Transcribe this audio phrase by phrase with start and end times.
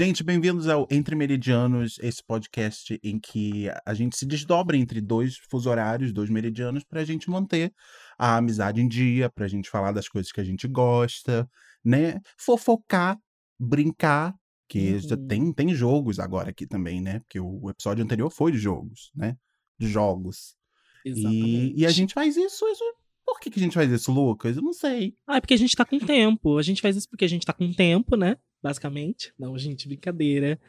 [0.00, 5.36] Gente, bem-vindos ao Entre Meridianos, esse podcast em que a gente se desdobra entre dois
[5.36, 7.70] fuso horários, dois meridianos, para a gente manter
[8.16, 11.46] a amizade em dia, para a gente falar das coisas que a gente gosta,
[11.84, 12.18] né?
[12.38, 13.18] Fofocar,
[13.58, 14.34] brincar,
[14.66, 15.26] que já Uhum.
[15.26, 17.18] tem, tem jogos agora aqui também, né?
[17.18, 19.36] Porque o episódio anterior foi de jogos, né?
[19.78, 20.56] De jogos.
[21.04, 21.74] Exatamente.
[21.76, 22.84] E, e a gente faz isso, isso.
[23.22, 24.56] Por que, que a gente faz isso, Lucas?
[24.56, 25.14] Eu não sei.
[25.26, 26.56] Ah, é porque a gente tá com tempo.
[26.56, 28.38] A gente faz isso porque a gente tá com tempo, né?
[28.62, 29.32] Basicamente.
[29.38, 30.60] Não, gente, brincadeira.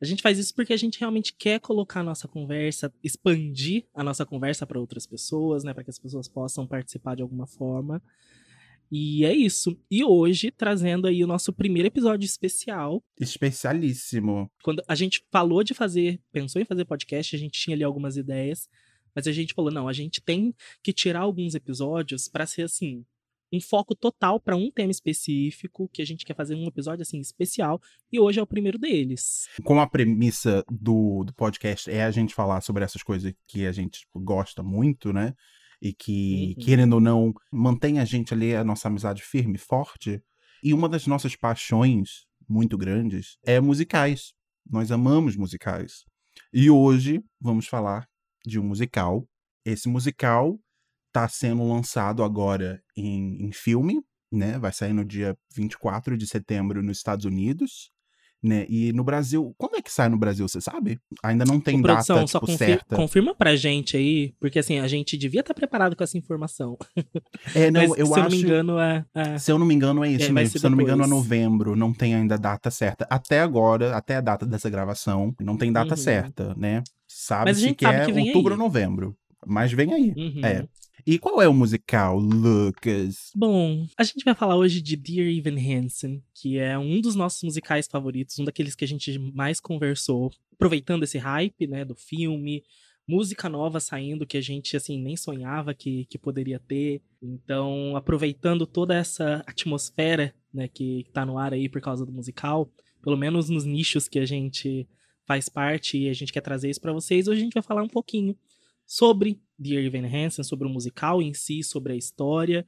[0.00, 4.02] A gente faz isso porque a gente realmente quer colocar a nossa conversa, expandir a
[4.02, 5.72] nossa conversa para outras pessoas, né?
[5.72, 8.02] Para que as pessoas possam participar de alguma forma.
[8.90, 9.78] E é isso.
[9.90, 13.02] E hoje, trazendo aí o nosso primeiro episódio especial.
[13.18, 14.50] Especialíssimo.
[14.62, 18.16] Quando a gente falou de fazer, pensou em fazer podcast, a gente tinha ali algumas
[18.16, 18.68] ideias.
[19.14, 23.04] Mas a gente falou, não, a gente tem que tirar alguns episódios para ser assim,
[23.54, 27.18] um foco total para um tema específico, que a gente quer fazer um episódio assim
[27.20, 27.80] especial,
[28.12, 29.46] e hoje é o primeiro deles.
[29.64, 33.72] Como a premissa do, do podcast é a gente falar sobre essas coisas que a
[33.72, 35.34] gente tipo, gosta muito, né?
[35.82, 36.64] E que, Uhum.
[36.64, 40.22] querendo ou não, mantém a gente ali, a nossa amizade firme, forte.
[40.62, 44.32] E uma das nossas paixões muito grandes é musicais.
[44.70, 46.04] Nós amamos musicais.
[46.52, 48.08] E hoje vamos falar
[48.46, 49.28] de um musical.
[49.64, 50.58] Esse musical
[51.14, 54.58] está sendo lançado agora em, em filme, né?
[54.58, 57.92] Vai sair no dia 24 de setembro nos Estados Unidos.
[58.42, 58.66] Né?
[58.68, 61.00] E no Brasil, quando é que sai no Brasil, você sabe?
[61.22, 62.94] Ainda não tem Ô, data produção, só tipo, certa.
[62.94, 66.76] confirma pra gente aí, porque assim, a gente devia estar preparado com essa informação.
[67.54, 68.18] É, não, Mas, eu se acho.
[68.20, 69.06] eu não me engano, é.
[69.14, 70.58] é- Se eu não me engano, é isso É, mesmo.
[70.58, 71.74] Se eu não me engano, é novembro.
[71.74, 73.06] Não tem ainda data certa.
[73.08, 75.96] Até agora, até a data dessa gravação, não tem data Uhum.
[75.96, 76.82] certa, né?
[77.08, 79.16] Sabe-se que é que outubro ou novembro.
[79.46, 80.14] Mas vem aí.
[80.16, 80.44] Uhum.
[80.44, 80.68] É.
[81.06, 83.30] E qual é o musical, Lucas?
[83.36, 87.42] Bom, a gente vai falar hoje de Dear Evan Hansen, que é um dos nossos
[87.42, 92.62] musicais favoritos, um daqueles que a gente mais conversou, aproveitando esse hype, né, do filme,
[93.06, 97.02] música nova saindo que a gente, assim, nem sonhava que, que poderia ter.
[97.22, 102.70] Então, aproveitando toda essa atmosfera, né, que tá no ar aí por causa do musical,
[103.02, 104.88] pelo menos nos nichos que a gente
[105.26, 107.82] faz parte e a gente quer trazer isso pra vocês, hoje a gente vai falar
[107.82, 108.34] um pouquinho
[108.86, 112.66] sobre Dear Evan Hansen, sobre o musical em si, sobre a história,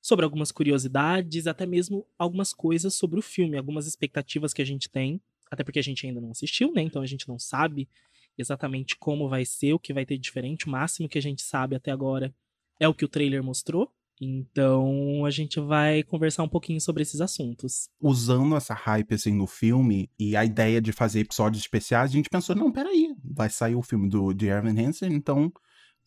[0.00, 4.90] sobre algumas curiosidades, até mesmo algumas coisas sobre o filme, algumas expectativas que a gente
[4.90, 6.82] tem, até porque a gente ainda não assistiu, né?
[6.82, 7.88] Então a gente não sabe
[8.36, 10.66] exatamente como vai ser, o que vai ter diferente.
[10.66, 12.34] O máximo que a gente sabe até agora
[12.80, 13.92] é o que o trailer mostrou.
[14.24, 17.88] Então a gente vai conversar um pouquinho sobre esses assuntos.
[18.00, 22.30] Usando essa hype assim no filme e a ideia de fazer episódios especiais, a gente
[22.30, 25.52] pensou: não, peraí, vai sair o filme do de Evan Hansen, então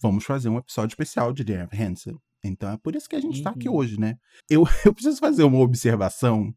[0.02, 2.18] vamos fazer um episódio especial de Evan Hansen.
[2.42, 3.76] Então é por isso que a gente tá aqui Uhum.
[3.76, 4.18] hoje, né?
[4.50, 6.56] Eu, eu preciso fazer uma observação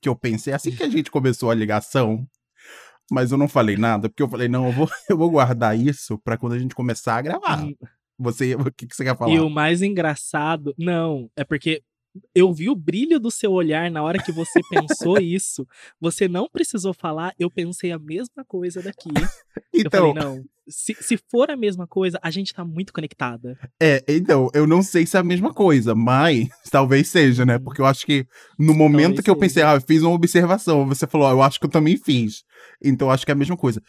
[0.00, 2.24] que eu pensei assim que a gente começou a ligação,
[3.10, 6.18] mas eu não falei nada, porque eu falei, não, eu vou, eu vou guardar isso
[6.18, 7.66] pra quando a gente começar a gravar.
[8.20, 9.32] Você, o que, que você quer falar?
[9.32, 11.82] E o mais engraçado, não, é porque
[12.34, 15.66] eu vi o brilho do seu olhar na hora que você pensou isso.
[16.00, 19.10] Você não precisou falar, eu pensei a mesma coisa daqui.
[19.72, 23.58] eu então, falei, não, se, se for a mesma coisa, a gente tá muito conectada.
[23.80, 27.56] é, então, eu não sei se é a mesma coisa, mas talvez seja, né?
[27.56, 27.64] Uhum.
[27.64, 28.26] Porque eu acho que
[28.58, 29.72] no momento Talvez que eu pensei, seja.
[29.72, 32.42] ah, eu fiz uma observação, você falou, ah, eu acho que eu também fiz.
[32.82, 33.82] Então eu acho que é a mesma coisa.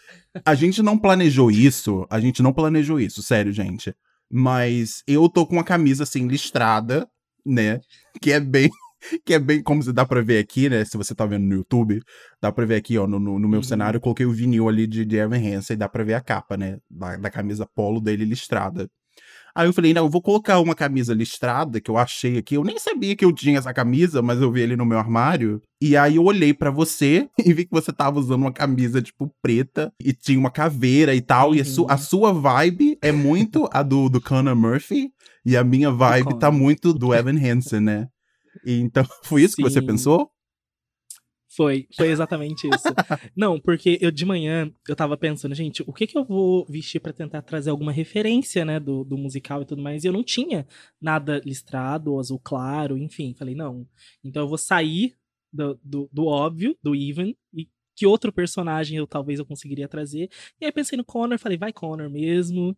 [0.45, 3.93] A gente não planejou isso, a gente não planejou isso, sério, gente.
[4.31, 7.07] Mas eu tô com uma camisa assim listrada,
[7.45, 7.79] né?
[8.21, 8.69] Que é bem
[9.25, 10.85] que é bem como se dá pra ver aqui, né?
[10.85, 12.01] Se você tá vendo no YouTube,
[12.41, 13.63] dá pra ver aqui, ó, no, no, no meu Uhum.
[13.63, 16.21] cenário, eu coloquei o vinil ali de, de Evan Hansen e dá pra ver a
[16.21, 16.77] capa, né?
[16.89, 18.87] Da, da camisa polo dele listrada.
[19.55, 22.55] Aí eu falei, não, eu vou colocar uma camisa listrada que eu achei aqui.
[22.55, 25.61] Eu nem sabia que eu tinha essa camisa, mas eu vi ele no meu armário.
[25.81, 29.29] E aí eu olhei pra você e vi que você tava usando uma camisa, tipo,
[29.41, 31.53] preta e tinha uma caveira e tal.
[31.55, 31.87] E a, su- Uhum.
[31.91, 35.09] a sua vibe é muito a do, do Conor Murphy
[35.45, 38.07] e a minha vibe tá muito do Evan Hansen, né?
[38.65, 39.85] E então, foi isso que você Sim.
[39.87, 40.29] pensou?
[41.55, 42.87] Foi, foi exatamente isso.
[43.35, 47.01] Não, porque eu de manhã eu tava pensando, gente, o que que eu vou vestir
[47.01, 50.03] pra tentar trazer alguma referência, né, do, do musical e tudo mais.
[50.03, 50.65] E eu não tinha
[50.99, 53.33] nada listrado, azul claro, enfim.
[53.37, 53.85] Falei, não.
[54.23, 55.15] Então eu vou sair
[55.51, 60.29] do, do, do óbvio, do Even, e que outro personagem eu talvez eu conseguiria trazer.
[60.59, 62.75] E aí pensei no Connor, falei, vai Connor mesmo.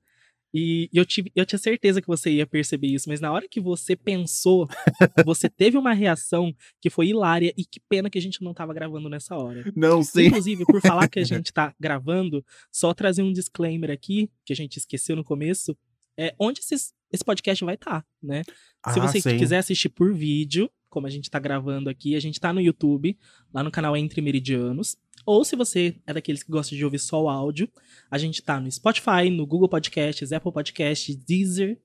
[0.54, 3.60] E eu, tive, eu tinha certeza que você ia perceber isso, mas na hora que
[3.60, 4.68] você pensou,
[5.26, 8.74] você teve uma reação que foi hilária e que pena que a gente não tava
[8.74, 9.64] gravando nessa hora.
[9.76, 10.28] Não sei.
[10.28, 14.56] Inclusive, por falar que a gente tá gravando, só trazer um disclaimer aqui, que a
[14.56, 15.76] gente esqueceu no começo,
[16.18, 18.44] é onde esses- esse podcast vai estar, né?
[18.46, 19.38] Se Ah, você sim.
[19.38, 23.18] quiser assistir por vídeo, como a gente tá gravando aqui, a gente tá no YouTube,
[23.52, 24.96] lá no canal Entre Meridianos.
[25.26, 27.68] Ou se você é daqueles que gosta de ouvir só o áudio,
[28.12, 31.80] a gente tá no Spotify, no Google Podcasts, Apple Podcasts, Deezer.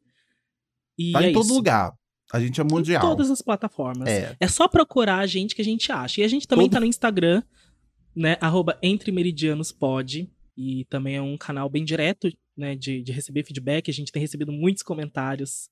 [0.99, 1.55] E Tá é em todo isso.
[1.55, 1.95] lugar.
[2.33, 3.03] A gente é mundial.
[3.03, 4.07] Em todas as plataformas.
[4.09, 4.37] É.
[4.39, 6.21] É só procurar a gente que a gente acha.
[6.21, 7.43] E a gente também Todo- tá no Instagram,
[8.15, 8.37] né?
[8.41, 10.31] Arroba Entre Meridianos Pod.
[10.57, 12.75] E também é um canal bem direto, né?
[12.75, 13.89] De, de receber feedback.
[13.89, 15.71] A gente tem recebido muitos comentários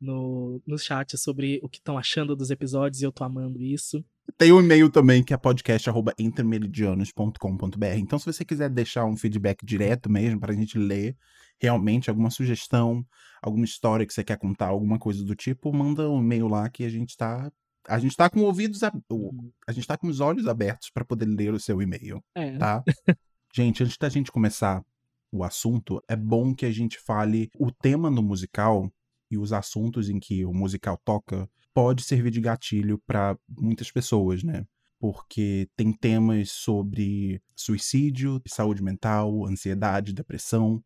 [0.00, 4.02] no, no chat sobre o que estão achando dos episódios e eu tô amando isso.
[4.36, 7.96] Tem um e-mail também que é podcast@intermeridianos.com.br.
[7.98, 11.16] Então, se você quiser deixar um feedback direto mesmo pra gente ler
[11.60, 13.04] realmente alguma sugestão,
[13.42, 16.84] alguma história que você quer contar, alguma coisa do tipo, manda um e-mail lá que
[16.84, 17.50] a gente tá
[17.90, 18.80] a gente tá com ouvidos
[19.10, 19.32] o-
[19.66, 22.54] a gente tá com os olhos abertos pra poder ler o seu e-mail, É.
[22.58, 22.84] tá?
[23.54, 24.84] gente, antes da gente começar
[25.32, 28.92] o assunto, é bom que a gente fale o tema no musical
[29.30, 34.42] e os assuntos em que o musical toca pode servir de gatilho para muitas pessoas,
[34.42, 34.66] né?
[34.98, 40.82] Porque tem temas sobre suicídio, saúde mental, ansiedade, depressão.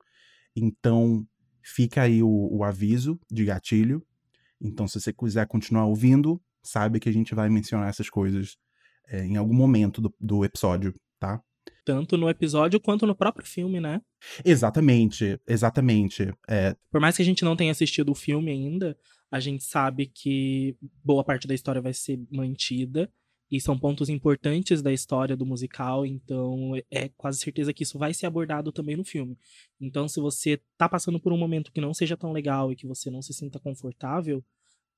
[0.54, 1.26] Então,
[1.62, 4.04] fica aí o, o aviso de gatilho.
[4.60, 8.56] Então, se você quiser continuar ouvindo, saiba que a gente vai mencionar essas coisas
[9.08, 10.94] é, em algum momento do, do episódio?
[11.84, 14.00] Tanto no episódio quanto no próprio filme, né?
[14.44, 16.32] Exatamente, exatamente.
[16.48, 18.96] É, Por mais que a gente não tenha assistido o filme ainda,
[19.30, 23.10] a gente sabe que boa parte da história vai ser mantida.
[23.50, 28.14] E são pontos importantes da história do musical, então é quase certeza que isso vai
[28.14, 29.36] ser abordado também no filme.
[29.78, 32.86] Então, se você tá passando por um momento que não seja tão legal e que
[32.86, 34.42] você não se sinta confortável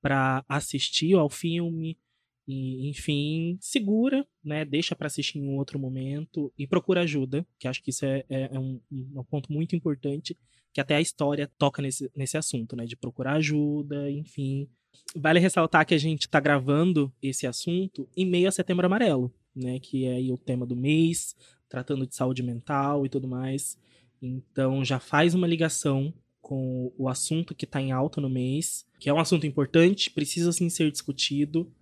[0.00, 1.98] para assistir ao filme,
[2.46, 4.64] e, enfim, segura, né?
[4.64, 8.25] Deixa para assistir em um outro momento e procura ajuda, que acho que isso é,
[8.29, 10.37] é- é um, um ponto muito importante,
[10.73, 12.85] que até a história toca nesse, nesse assunto, né?
[12.85, 14.69] De procurar ajuda, enfim.
[15.17, 19.79] Vale ressaltar que a gente tá gravando esse assunto em meio a Setembro Amarelo, né?
[19.81, 21.35] Que é o tema do mês,
[21.69, 23.79] tratando de saúde mental e tudo mais.
[24.20, 29.08] Então já faz uma ligação com o assunto que tá em alta no mês, que
[29.08, 31.73] é um assunto importante, precisa sim ser discutido.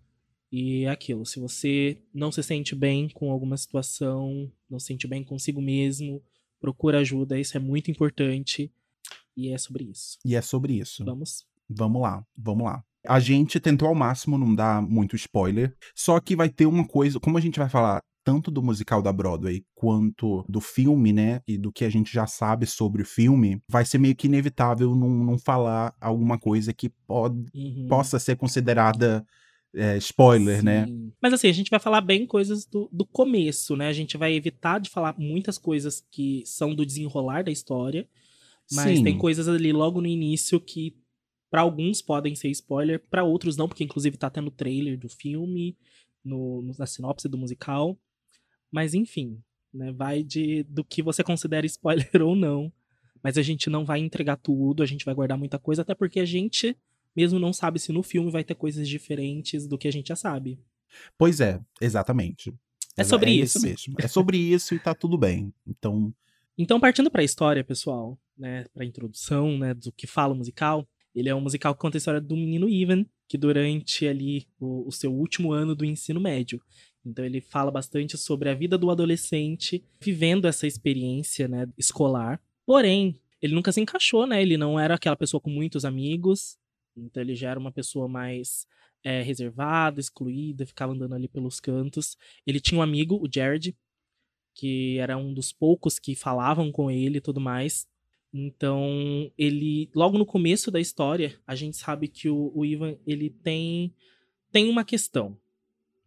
[0.52, 5.06] E é aquilo, se você não se sente bem com alguma situação, não se sente
[5.08, 6.22] bem consigo mesmo,
[6.60, 8.70] procura ajuda, isso é muito importante.
[9.34, 10.18] E é sobre isso.
[10.24, 11.02] e é sobre isso.
[11.06, 11.46] Vamos.
[11.68, 12.84] Vamos lá, vamos lá.
[13.08, 17.18] A gente tentou ao máximo não dar muito spoiler, só que vai ter uma coisa,
[17.18, 21.56] como a gente vai falar tanto do musical da Broadway quanto do filme, né, e
[21.58, 25.08] do que a gente já sabe sobre o filme, vai ser meio que inevitável não,
[25.08, 27.86] não falar alguma coisa que pode, Uhum.
[27.88, 29.26] possa ser considerada
[29.74, 30.86] é, spoiler, né?
[30.86, 31.12] Sim.
[31.20, 33.88] Mas assim, a gente vai falar bem coisas do, do começo, né?
[33.88, 38.08] A gente vai evitar de falar muitas coisas que são do desenrolar da história.
[38.70, 39.04] Mas Sim.
[39.04, 40.96] tem coisas ali logo no início que
[41.50, 45.08] pra alguns podem ser spoiler, pra outros não, porque inclusive tá até no trailer do
[45.08, 45.76] filme,
[46.24, 47.98] no- na sinopse do musical.
[48.70, 49.38] Mas enfim,
[49.72, 52.72] né, vai de do que você considera spoiler ou não.
[53.22, 56.18] Mas a gente não vai entregar tudo, a gente vai guardar muita coisa, até porque
[56.20, 56.76] a gente
[57.14, 60.16] mesmo não sabe se no filme vai ter coisas diferentes do que a gente já
[60.16, 60.58] sabe.
[61.18, 62.50] Pois é, exatamente.
[62.96, 63.62] É Exa- sobre é isso.
[63.62, 63.94] mesmo.
[63.98, 65.52] É sobre isso e tá tudo bem.
[65.66, 66.12] Então,
[66.58, 71.28] Então, partindo pra história, pessoal, né, pra introdução, né, do que fala o musical, ele
[71.28, 74.92] é um musical que conta a história do menino Ivan, que durante ali o, o
[74.92, 76.60] seu último ano do ensino médio.
[77.04, 82.40] Então ele fala bastante sobre a vida do adolescente vivendo essa experiência, né, escolar.
[82.66, 84.40] Porém, ele nunca se encaixou, né?
[84.40, 86.56] Ele não era aquela pessoa com muitos amigos.
[86.96, 88.66] Então ele já era uma pessoa mais
[89.02, 92.16] é, reservada, excluída, ficava andando ali pelos cantos.
[92.46, 93.76] Ele tinha um amigo, o Jared,
[94.54, 97.86] que era um dos poucos que falavam com ele e tudo mais.
[98.32, 103.28] Então, ele, logo no começo da história, a gente sabe que o, o Ivan, ele
[103.28, 103.94] tem,
[104.50, 105.36] tem uma questão,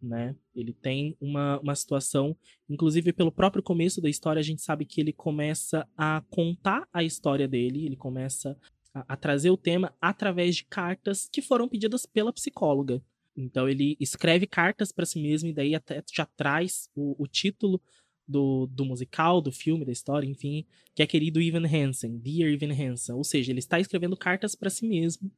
[0.02, 0.34] né?
[0.54, 2.36] Ele tem uma, uma situação,
[2.68, 7.04] inclusive pelo próprio começo da história, a gente sabe que ele começa a contar a
[7.04, 8.58] história dele, ele começa
[9.06, 13.02] a, trazer o tema através de cartas que foram pedidas pela psicóloga.
[13.36, 17.80] Então, ele escreve cartas para si mesmo e daí até já traz o, o título
[18.26, 22.72] do, do musical, do filme, da história, enfim, que é querido Ivan Hansen, Dear Ivan
[22.72, 23.14] Hansen.
[23.14, 25.30] Ou seja, ele está escrevendo cartas para si mesmo,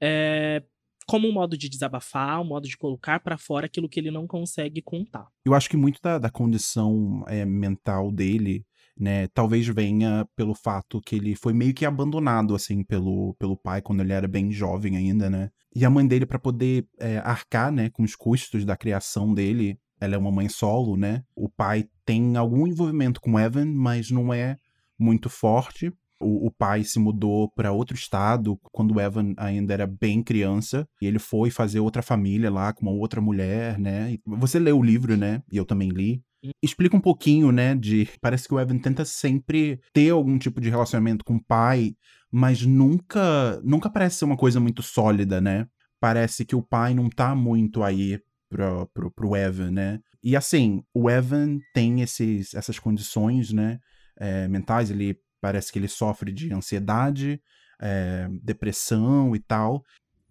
[0.00, 0.62] é,
[1.06, 4.26] como um modo de desabafar, um modo de colocar para fora aquilo que ele não
[4.26, 5.28] consegue contar.
[5.44, 8.64] eu acho que muito da, da condição é, mental dele,
[8.98, 13.82] né, talvez venha pelo fato que ele foi meio que abandonado, assim, pelo, pelo pai
[13.82, 15.50] quando ele era bem jovem ainda, né?
[15.74, 19.78] E a mãe dele, para poder é, arcar, né, com os custos da criação dele,
[20.00, 21.22] ela é uma mãe solo, né?
[21.34, 24.56] O pai tem algum envolvimento com Evan, mas não é
[24.98, 25.92] muito forte.
[26.20, 30.86] O, o pai se mudou para outro estado quando Evan ainda era bem criança.
[31.00, 34.12] E ele foi fazer outra família lá com uma outra mulher, né?
[34.12, 35.42] E você leu o livro, né?
[35.50, 36.22] E eu também li.
[36.62, 38.08] Explica um pouquinho, né, de...
[38.20, 41.94] Parece que o Evan tenta sempre ter algum tipo de relacionamento com o pai,
[42.30, 45.66] mas nunca, nunca parece ser uma coisa muito sólida, né?
[46.00, 48.20] Parece que o pai não tá muito aí
[48.50, 50.00] pro, pro, pro Evan, né?
[50.22, 53.78] E assim, o Evan tem esses, essas condições, né,
[54.18, 57.40] é, mentais, ele parece que ele sofre de ansiedade,
[57.80, 59.84] é, depressão e tal.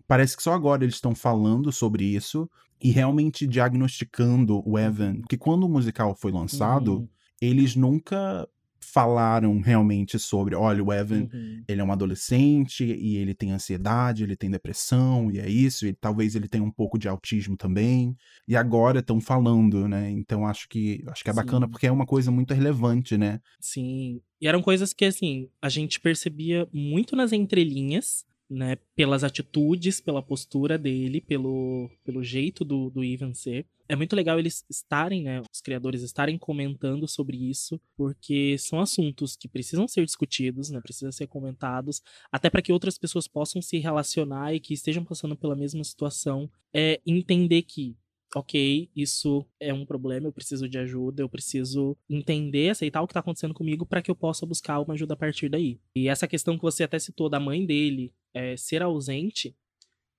[0.07, 2.49] Parece que só agora eles estão falando sobre isso,
[2.83, 7.07] e realmente diagnosticando o Evan, que quando o musical foi lançado, uhum.
[7.41, 8.47] eles nunca
[8.83, 11.63] falaram realmente sobre, olha, o Evan, uhum.
[11.67, 15.93] ele é um adolescente e ele tem ansiedade, ele tem depressão, e é isso, e
[15.93, 18.15] talvez ele tenha um pouco de autismo também.
[18.47, 20.11] E agora estão falando, né?
[20.11, 21.37] Então acho que acho que é Sim.
[21.37, 23.39] bacana porque é uma coisa muito relevante, né?
[23.59, 24.21] Sim.
[24.39, 30.21] E eram coisas que assim, a gente percebia muito nas entrelinhas, né, pelas atitudes, pela
[30.21, 33.65] postura dele, pelo, pelo jeito do, do Ivan ser.
[33.89, 39.35] É muito legal eles estarem, né, os criadores estarem comentando sobre isso, porque são assuntos
[39.35, 43.77] que precisam ser discutidos, né, precisam ser comentados, até para que outras pessoas possam se
[43.79, 47.95] relacionar e que estejam passando pela mesma situação, é entender que
[48.35, 53.13] ok, isso é um problema, eu preciso de ajuda, eu preciso entender, aceitar o que
[53.13, 55.79] tá acontecendo comigo para que eu possa buscar uma ajuda a partir daí.
[55.95, 59.55] E essa questão que você até citou da mãe dele é, ser ausente,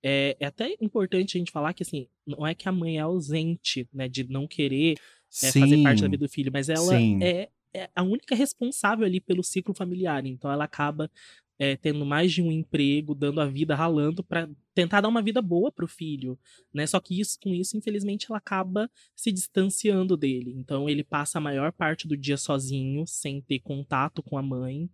[0.03, 3.01] é, é, até importante a gente falar que, assim, não é que a mãe é
[3.01, 4.97] ausente, né, de não querer
[5.43, 9.19] é, fazer parte da vida do filho, mas ela é, é a única responsável ali
[9.19, 10.23] pelo ciclo familiar.
[10.25, 11.09] Então ela acaba
[11.57, 15.41] é, tendo mais de um emprego, dando a vida ralando para tentar dar uma vida
[15.41, 16.37] boa pro filho,
[16.73, 16.85] né?
[16.85, 20.53] Só que isso, com isso, infelizmente, ela acaba se distanciando dele.
[20.55, 24.89] Então ele passa a maior parte do dia sozinho, sem ter contato com a mãe,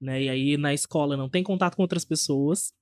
[0.00, 0.22] né?
[0.22, 2.72] E aí na escola não tem contato com outras pessoas.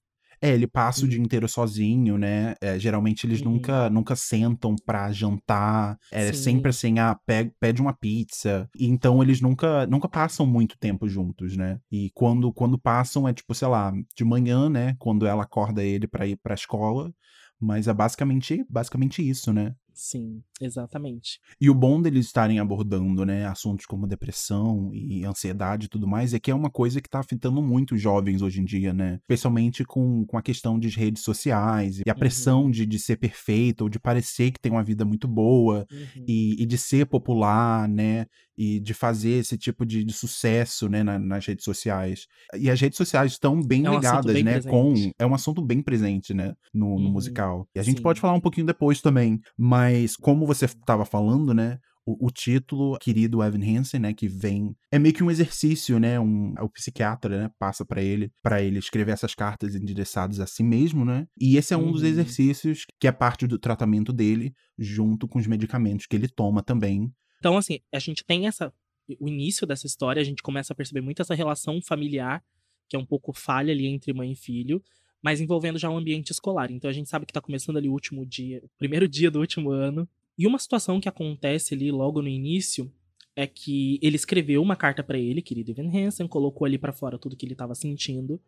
[0.40, 1.06] É, ele passa uhum.
[1.06, 2.54] o dia inteiro sozinho, né?
[2.60, 3.52] É, geralmente eles uhum.
[3.52, 5.98] nunca, nunca sentam pra jantar.
[6.12, 6.42] É Sim.
[6.42, 8.68] sempre assim, ah, pede, pede uma pizza.
[8.78, 11.80] E então eles nunca, nunca passam muito tempo juntos, né?
[11.90, 14.94] E quando, quando passam é tipo, sei lá, de manhã, né?
[14.98, 17.12] Quando ela acorda ele pra ir pra escola.
[17.60, 19.74] Mas é basicamente, basicamente isso, né?
[19.92, 21.40] Sim, exatamente.
[21.60, 26.34] E o bom deles estarem abordando, né, assuntos como depressão e ansiedade e tudo mais,
[26.34, 29.18] é que é uma coisa que tá afetando muito os jovens hoje em dia, né?
[29.22, 32.70] Especialmente com, com a questão de redes sociais e a pressão uhum.
[32.70, 36.24] de, de ser perfeito ou de parecer que tem uma vida muito boa uhum.
[36.26, 38.26] e, e de ser popular, né?
[38.58, 42.26] e de fazer esse tipo de, de sucesso né, na, nas redes sociais.
[42.58, 44.54] E as redes sociais estão bem é um ligadas, bem né?
[44.54, 44.70] Presente.
[44.72, 45.12] Com.
[45.16, 46.54] É um assunto bem presente, né?
[46.74, 47.68] No, uhum, no musical.
[47.72, 48.02] E a gente sim.
[48.02, 49.40] pode falar um pouquinho depois também.
[49.56, 51.78] Mas, como você estava falando, né?
[52.10, 56.54] o, título querido Evan Hansen, né, que vem é meio que um exercício, né, um
[56.58, 61.04] o psiquiatra, né, passa para ele para ele escrever essas cartas endereçadas a si mesmo,
[61.04, 61.26] né?
[61.38, 61.92] E esse é um uhum.
[61.92, 66.62] dos exercícios que é parte do tratamento dele junto com os medicamentos que ele toma
[66.62, 68.72] também então, assim, a gente tem essa.
[69.18, 72.44] O início dessa história, a gente começa a perceber muito essa relação familiar,
[72.88, 74.82] que é um pouco falha ali entre mãe e filho,
[75.22, 76.70] mas envolvendo já o um ambiente escolar.
[76.70, 79.40] Então a gente sabe que tá começando ali o último dia, o primeiro dia do
[79.40, 80.08] último ano.
[80.38, 82.90] E uma situação que acontece ali logo no início
[83.34, 87.18] é que ele escreveu uma carta para ele, querido Evan Hansen, colocou ali para fora
[87.18, 88.40] tudo que ele estava sentindo.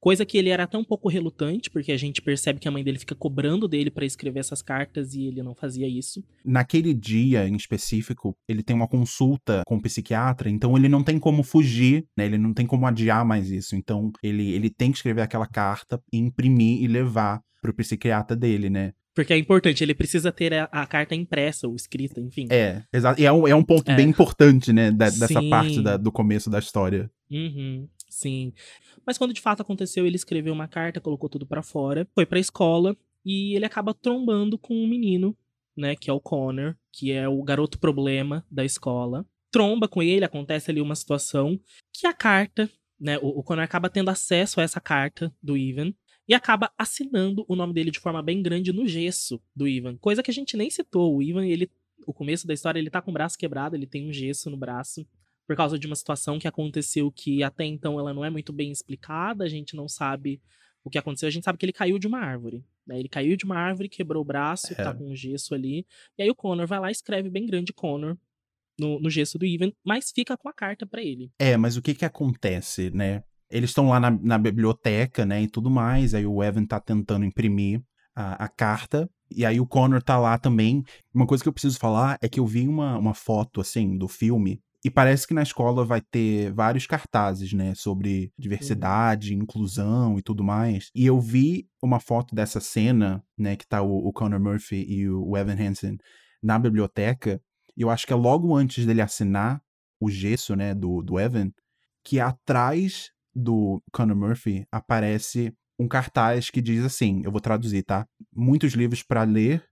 [0.00, 2.84] Coisa que ele era até um pouco relutante, porque a gente percebe que a mãe
[2.84, 6.22] dele fica cobrando dele para escrever essas cartas e ele não fazia isso.
[6.44, 11.18] Naquele dia em específico, ele tem uma consulta com o psiquiatra, então ele não tem
[11.18, 12.26] como fugir, né?
[12.26, 13.74] Ele não tem como adiar mais isso.
[13.74, 18.92] Então ele, ele tem que escrever aquela carta, imprimir e levar pro psiquiatra dele, né?
[19.18, 22.46] Porque é importante, ele precisa ter a, a carta impressa ou escrita, enfim.
[22.50, 23.20] É, exato.
[23.20, 23.96] E é um, é um ponto é.
[23.96, 27.10] bem importante, né, da, dessa parte da, do começo da história.
[27.28, 27.88] Uhum.
[28.08, 28.52] Sim.
[29.04, 32.38] Mas quando de fato aconteceu, ele escreveu uma carta, colocou tudo para fora, foi pra
[32.38, 35.36] escola e ele acaba trombando com um menino,
[35.76, 39.26] né, que é o Connor, que é o garoto problema da escola.
[39.50, 41.58] Tromba com ele, acontece ali uma situação
[41.92, 42.70] que a carta,
[43.00, 45.92] né, o, o Connor acaba tendo acesso a essa carta do Ivan
[46.28, 50.22] e acaba assinando o nome dele de forma bem grande no gesso do Ivan, coisa
[50.22, 51.16] que a gente nem citou.
[51.16, 51.70] O Ivan, ele
[52.06, 54.56] o começo da história, ele tá com o braço quebrado, ele tem um gesso no
[54.56, 55.06] braço
[55.46, 58.70] por causa de uma situação que aconteceu que até então ela não é muito bem
[58.70, 60.40] explicada, a gente não sabe
[60.84, 62.64] o que aconteceu, a gente sabe que ele caiu de uma árvore.
[62.86, 62.98] Né?
[62.98, 64.76] Ele caiu de uma árvore, quebrou o braço, é.
[64.76, 65.86] tá com um gesso ali.
[66.16, 68.16] E aí o Connor vai lá e escreve bem grande Connor
[68.78, 71.30] no, no gesso do Ivan, mas fica com a carta para ele.
[71.38, 73.24] É, mas o que que acontece, né?
[73.50, 77.24] Eles estão lá na, na, biblioteca, né, e tudo mais, aí o Evan tá tentando
[77.24, 77.82] imprimir
[78.14, 80.82] a, a carta, e aí o Connor tá lá também.
[81.14, 84.08] Uma coisa que eu preciso falar é que eu vi uma, uma foto, assim, do
[84.08, 89.42] filme, E parece que na escola vai ter vários cartazes, né, sobre diversidade, uhum.
[89.42, 90.90] inclusão e tudo mais.
[90.94, 95.08] E eu vi uma foto dessa cena, né, que tá o, o Connor Murphy e
[95.08, 95.98] o Evan Hansen
[96.42, 97.40] na biblioteca.
[97.76, 99.60] E eu acho que é logo antes dele assinar
[100.00, 101.50] o gesso, né, do, do Evan,
[102.04, 108.06] que atrás do Connor Murphy aparece um cartaz que diz assim, eu vou traduzir, tá?
[108.34, 109.64] Muitos livros para ler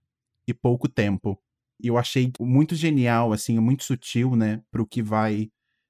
[0.47, 1.37] e pouco tempo.
[1.81, 5.49] E eu achei muito genial, assim, muito sutil, né, pro que vai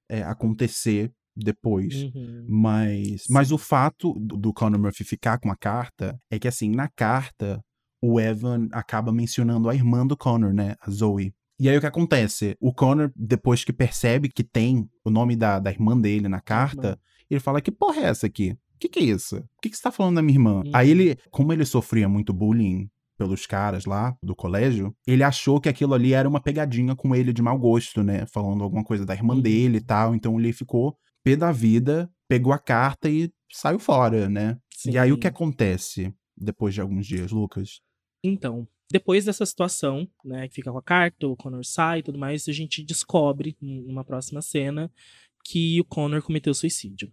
[0.09, 1.93] é, acontecer depois.
[1.93, 2.45] Uhum.
[2.49, 6.71] Mas, mas o fato do, do Conor Murphy ficar com a carta é que, assim,
[6.71, 7.63] na carta,
[8.01, 11.33] o Evan acaba mencionando a irmã do Connor, né, a Zoe.
[11.59, 12.55] E aí o que acontece?
[12.59, 16.99] O Connor, depois que percebe que tem o nome da, da irmã dele na carta.
[17.29, 18.51] Ele fala: Que porra é essa aqui?
[18.51, 19.37] O que, que é isso?
[19.37, 20.61] O que, que você tá falando da minha irmã?
[20.63, 20.71] Uhum.
[20.73, 25.67] Aí ele, como ele sofria muito bullying pelos caras lá do colégio, ele achou que
[25.67, 28.27] aquilo ali era uma pegadinha com ele de mau gosto, né?
[28.27, 29.41] Falando alguma coisa da irmã uhum.
[29.41, 30.13] dele e tal.
[30.13, 34.57] Então ele ficou pé da vida, pegou a carta e saiu fora, né?
[34.71, 34.91] Sim.
[34.91, 37.81] E aí o que acontece depois de alguns dias, Lucas?
[38.23, 42.17] Então, depois dessa situação, né, que fica com a carta, o Connor sai e tudo
[42.17, 44.91] mais, a gente descobre, numa próxima cena,
[45.49, 47.11] que o Connor cometeu suicídio.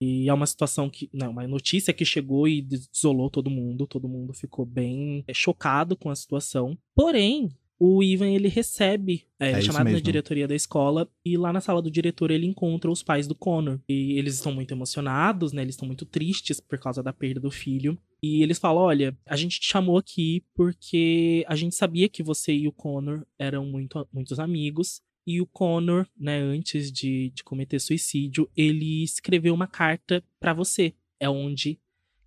[0.00, 1.08] E é uma situação que.
[1.12, 3.86] Não, uma notícia que chegou e desolou todo mundo.
[3.86, 6.76] Todo mundo ficou bem é, chocado com a situação.
[6.94, 11.60] Porém, o Ivan ele recebe é, é chamado na diretoria da escola e lá na
[11.60, 15.62] sala do diretor ele encontra os pais do Connor e eles estão muito emocionados, né?
[15.62, 19.36] Eles estão muito tristes por causa da perda do filho e eles falam: olha, a
[19.36, 24.08] gente te chamou aqui porque a gente sabia que você e o Connor eram muito,
[24.12, 26.40] muitos amigos e o Connor, né?
[26.40, 30.94] Antes de, de cometer suicídio, ele escreveu uma carta para você.
[31.18, 31.78] É onde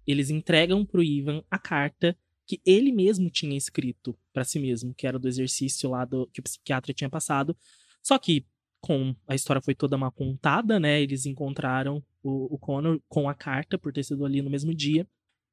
[0.06, 5.08] eles entregam pro Ivan a carta que ele mesmo tinha escrito para si mesmo, que
[5.08, 7.56] era do exercício lá do que o psiquiatra tinha passado.
[8.02, 8.46] Só que
[8.82, 11.02] com a história foi toda mal contada, né?
[11.02, 15.08] Eles encontraram o, o Connor com a carta por ter sido ali no mesmo dia.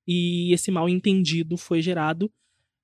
[0.07, 2.31] E esse mal entendido foi gerado.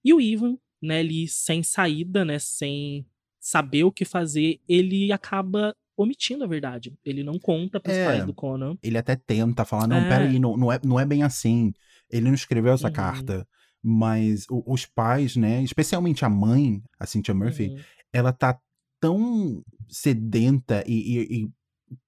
[0.04, 3.04] E o Ivan, né, ele sem saída, né, sem
[3.46, 6.92] saber o que fazer, ele acaba omitindo a verdade.
[7.04, 8.76] Ele não conta pros é, pais do Connor.
[8.82, 10.08] Ele até tenta falar, não, é.
[10.08, 11.72] peraí, não, não, é, não é bem assim.
[12.10, 12.92] Ele não escreveu essa uhum.
[12.92, 13.46] carta.
[13.80, 17.78] Mas o, os pais, né, especialmente a mãe, a Cynthia Murphy, uhum.
[18.12, 18.58] ela tá
[18.98, 21.48] tão sedenta e, e, e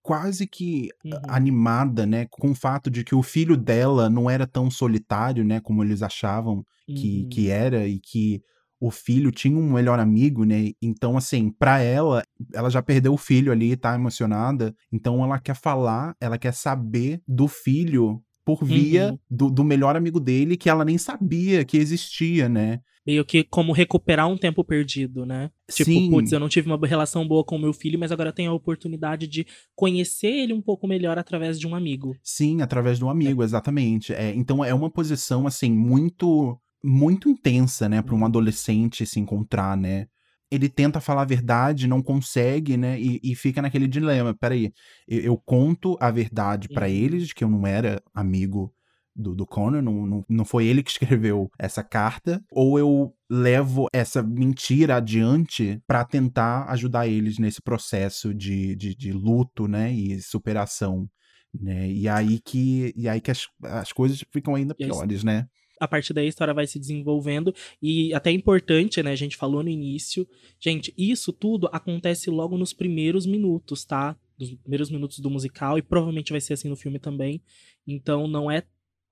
[0.02, 1.12] quase que uhum.
[1.28, 5.60] animada, né, com o fato de que o filho dela não era tão solitário, né,
[5.60, 7.28] como eles achavam que, uhum.
[7.28, 8.42] que era e que
[8.80, 10.72] o filho tinha um melhor amigo, né?
[10.80, 12.22] Então, assim, para ela,
[12.54, 14.74] ela já perdeu o filho ali, tá emocionada.
[14.92, 19.18] Então, ela quer falar, ela quer saber do filho por via uhum.
[19.30, 22.80] do, do melhor amigo dele que ela nem sabia que existia, né?
[23.06, 25.50] Meio que como recuperar um tempo perdido, né?
[25.70, 26.10] Tipo, Sim.
[26.10, 28.54] putz, eu não tive uma relação boa com o meu filho, mas agora tenho a
[28.54, 32.16] oportunidade de conhecer ele um pouco melhor através de um amigo.
[32.22, 33.44] Sim, através de um amigo, é.
[33.44, 34.14] exatamente.
[34.14, 38.26] É, então é uma posição, assim, muito muito intensa, né, para um uhum.
[38.26, 40.06] adolescente se encontrar, né?
[40.50, 42.98] ele tenta falar a verdade, não consegue, né?
[42.98, 44.34] E, e fica naquele dilema.
[44.34, 44.72] Peraí,
[45.06, 48.72] eu, eu conto a verdade para eles, que eu não era amigo
[49.14, 53.88] do, do Connor, não, não, não foi ele que escreveu essa carta, ou eu levo
[53.92, 59.92] essa mentira adiante para tentar ajudar eles nesse processo de, de, de, luto, né?
[59.92, 61.08] E superação.
[61.52, 61.90] Né?
[61.90, 65.46] E aí que, e aí que as, as coisas ficam ainda piores, né?
[65.80, 69.12] A partir daí a história vai se desenvolvendo e até é importante, né?
[69.12, 70.28] A gente falou no início.
[70.58, 74.16] Gente, isso tudo acontece logo nos primeiros minutos, tá?
[74.36, 77.42] Dos primeiros minutos do musical e provavelmente vai ser assim no filme também.
[77.86, 78.62] Então não é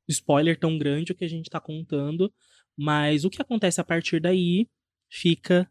[0.08, 2.32] spoiler tão grande o que a gente tá contando,
[2.76, 4.68] mas o que acontece a partir daí
[5.08, 5.68] fica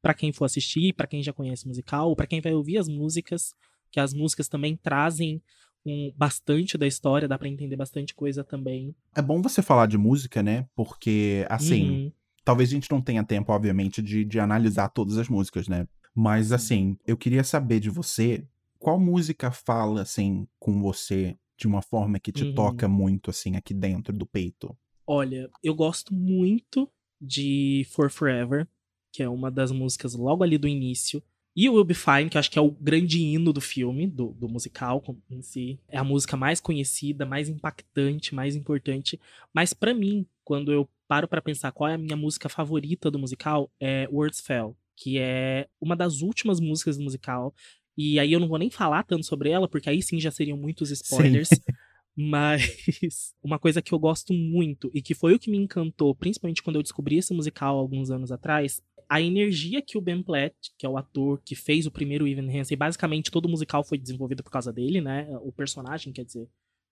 [0.00, 3.54] para quem for assistir, para quem já conhece musical, para quem vai ouvir as músicas,
[3.90, 5.42] que as músicas também trazem
[5.88, 8.94] com bastante da história, dá para entender bastante coisa também.
[9.14, 10.66] É bom você falar de música, né?
[10.74, 12.12] Porque, assim, uhum.
[12.44, 15.88] talvez a gente não tenha tempo, obviamente, de, de analisar todas as músicas, né?
[16.14, 18.44] Mas, assim, eu queria saber de você
[18.78, 22.54] qual música fala, assim, com você de uma forma que te uhum.
[22.54, 24.76] toca muito, assim, aqui dentro do peito?
[25.06, 26.88] Olha, eu gosto muito
[27.20, 28.68] de For Forever,
[29.10, 31.22] que é uma das músicas logo ali do início.
[31.60, 34.06] E o Will Be Fine, que eu acho que é o grande hino do filme,
[34.06, 35.76] do, do musical em si.
[35.88, 39.18] É a música mais conhecida, mais impactante, mais importante.
[39.52, 43.18] Mas para mim, quando eu paro para pensar qual é a minha música favorita do
[43.18, 47.52] musical, é Words Fell, que é uma das últimas músicas do musical.
[47.96, 50.56] E aí eu não vou nem falar tanto sobre ela, porque aí sim já seriam
[50.56, 51.48] muitos spoilers.
[52.20, 56.64] Mas uma coisa que eu gosto muito e que foi o que me encantou, principalmente
[56.64, 60.84] quando eu descobri esse musical alguns anos atrás, a energia que o Ben Platt, que
[60.84, 64.42] é o ator que fez o primeiro Evan Hansen, basicamente todo o musical foi desenvolvido
[64.42, 65.28] por causa dele, né?
[65.42, 66.48] O personagem, quer dizer,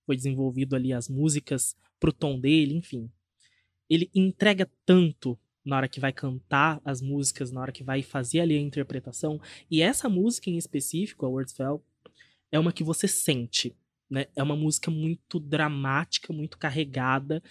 [0.06, 3.10] foi desenvolvido ali as músicas pro tom dele, enfim.
[3.90, 8.38] Ele entrega tanto na hora que vai cantar as músicas, na hora que vai fazer
[8.38, 9.40] ali a interpretação.
[9.68, 11.82] E essa música em específico, a Words Fell,
[12.52, 13.74] é uma que você sente,
[14.10, 14.26] né?
[14.34, 17.42] É uma música muito dramática, muito carregada.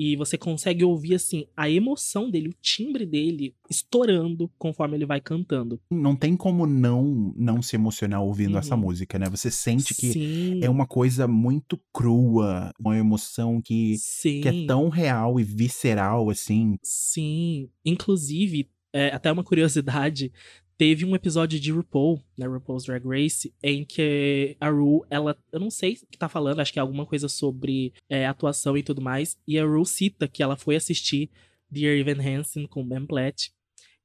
[0.00, 5.20] E você consegue ouvir, assim, a emoção dele, o timbre dele estourando conforme ele vai
[5.20, 5.80] cantando.
[5.90, 8.58] Não tem como não não se emocionar ouvindo uhum.
[8.58, 9.26] essa música, né?
[9.28, 10.60] Você sente que Sim.
[10.62, 16.78] é uma coisa muito crua, uma emoção que, que é tão real e visceral, assim.
[16.80, 17.68] Sim.
[17.84, 20.32] Inclusive, é, até uma curiosidade,
[20.78, 25.58] teve um episódio de RuPaul, né, RuPaul's Drag Race, em que a Ru, ela, eu
[25.58, 28.82] não sei o que tá falando, acho que é alguma coisa sobre é, atuação e
[28.82, 31.28] tudo mais, e a Ru cita que ela foi assistir
[31.68, 33.52] Dear Evan Hansen com Ben Platt,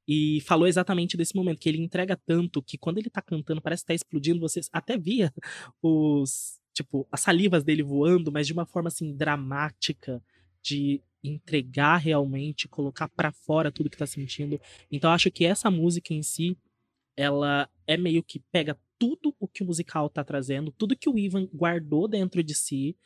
[0.06, 3.84] e falou exatamente desse momento, que ele entrega tanto que quando ele tá cantando, parece
[3.84, 5.32] que tá explodindo, vocês até via
[5.80, 10.20] os, tipo, as salivas dele voando, mas de uma forma, assim, dramática,
[10.60, 14.60] de entregar realmente, colocar para fora tudo que tá sentindo.
[14.90, 16.56] Então acho que essa música em si,
[17.16, 21.18] ela é meio que pega tudo o que o musical tá trazendo, tudo que o
[21.18, 22.96] Ivan guardou dentro de si.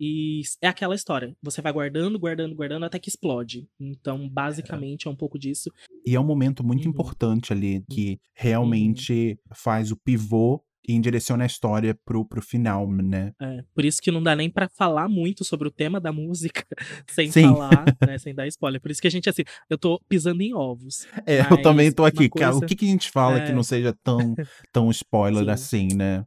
[0.00, 1.36] E é aquela história.
[1.42, 3.68] Você vai guardando, guardando, guardando até que explode.
[3.80, 5.72] Então, basicamente, é, é um pouco disso.
[6.06, 6.90] E é um momento muito uhum.
[6.90, 8.16] importante ali que uhum.
[8.32, 9.54] realmente uhum.
[9.56, 13.32] faz o pivô e endireciona a história pro, pro final, né?
[13.40, 16.64] É, por isso que não dá nem para falar muito sobre o tema da música
[17.10, 17.42] sem Sim.
[17.42, 18.80] falar, né, sem dar spoiler.
[18.80, 21.06] Por isso que a gente, assim, eu tô pisando em ovos.
[21.26, 22.56] É, eu também tô aqui, coisa...
[22.56, 23.46] o que, que a gente fala é...
[23.46, 24.34] que não seja tão,
[24.72, 25.50] tão spoiler Sim.
[25.50, 26.24] assim, né?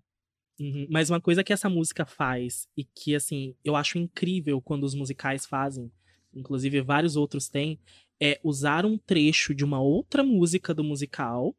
[0.59, 0.85] Uhum.
[0.89, 4.93] Mas uma coisa que essa música faz e que, assim, eu acho incrível quando os
[4.93, 5.91] musicais fazem,
[6.33, 7.79] inclusive vários outros têm,
[8.21, 11.55] é usar um trecho de uma outra música do musical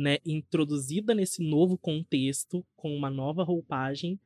[0.00, 4.18] né, introduzida nesse novo contexto, com uma nova roupagem,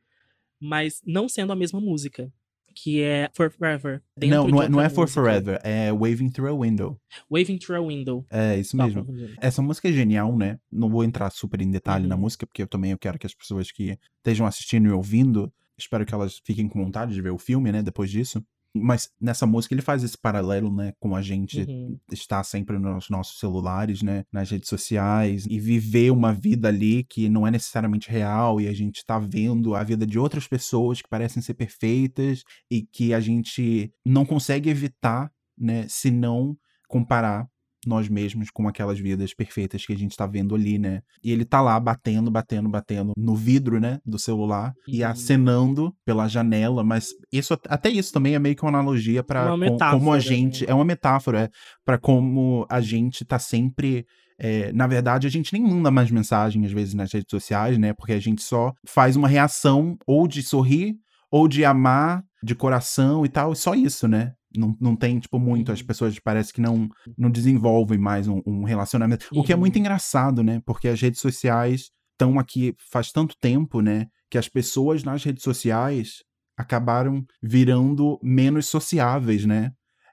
[0.60, 2.32] mas não sendo a mesma música.
[2.76, 4.02] Que é For Forever.
[4.20, 7.00] Não, não é, não é For Forever, é Waving Through a Window.
[7.30, 8.26] Waving Through a Window.
[8.28, 9.06] É, isso tá, mesmo.
[9.40, 10.58] Essa música é genial, né?
[10.72, 12.08] Não vou entrar super em detalhe uhum.
[12.08, 15.52] na música, porque eu também eu quero que as pessoas que estejam assistindo e ouvindo,
[15.78, 18.44] espero que elas fiquem com vontade de ver o filme, né, depois disso.
[18.76, 20.92] Mas nessa música ele faz esse paralelo, né?
[20.98, 21.98] Com a gente uhum.
[22.10, 24.24] estar sempre nos nossos celulares, né?
[24.32, 28.72] Nas redes sociais e viver uma vida ali que não é necessariamente real e a
[28.72, 33.20] gente tá vendo a vida de outras pessoas que parecem ser perfeitas e que a
[33.20, 35.86] gente não consegue evitar, né?
[35.88, 36.56] Se não
[36.88, 37.48] comparar
[37.86, 41.00] nós mesmos com aquelas vidas perfeitas que a gente tá vendo ali, né?
[41.22, 44.94] E ele tá lá batendo, batendo, batendo no vidro, né, do celular uhum.
[44.94, 49.50] e acenando pela janela, mas isso até isso também é meio que uma analogia para
[49.50, 50.70] com, como a gente, né?
[50.70, 51.48] é uma metáfora, é
[51.84, 54.06] para como a gente tá sempre
[54.38, 57.92] é, na verdade, a gente nem manda mais mensagem às vezes nas redes sociais, né?
[57.92, 60.96] Porque a gente só faz uma reação ou de sorrir
[61.30, 64.32] ou de amar de coração e tal, e só isso, né?
[64.56, 65.72] Não, não tem, tipo, muito.
[65.72, 65.86] As uhum.
[65.86, 69.26] pessoas parece que não, não desenvolvem mais um, um relacionamento.
[69.32, 69.80] O que é muito uhum.
[69.80, 70.60] engraçado, né?
[70.64, 74.06] Porque as redes sociais estão aqui faz tanto tempo, né?
[74.30, 76.22] Que as pessoas nas redes sociais
[76.56, 79.72] acabaram virando menos sociáveis, né?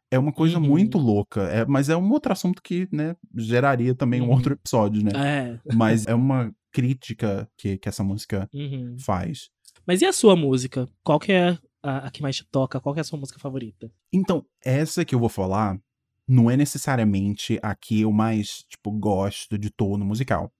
[0.09, 0.67] É uma coisa uhum.
[0.67, 1.43] muito louca.
[1.43, 4.31] É, mas é um outro assunto que, né, geraria também um uhum.
[4.31, 5.11] outro episódio, né?
[5.15, 5.73] É.
[5.73, 8.97] Mas é uma crítica que, que essa música uhum.
[8.99, 9.49] faz.
[9.87, 10.87] Mas e a sua música?
[11.03, 12.79] Qual que é a, a que mais te toca?
[12.79, 13.91] Qual é a sua música favorita?
[14.11, 15.79] Então, essa que eu vou falar
[16.27, 20.51] não é necessariamente a que eu mais, tipo, gosto de todo musical.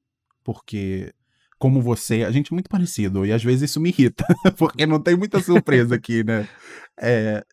[0.44, 1.14] Porque,
[1.58, 3.26] como você, a gente é muito parecido.
[3.26, 4.26] E às vezes isso me irrita.
[4.58, 6.48] porque não tem muita surpresa aqui, né?
[7.04, 7.44] É,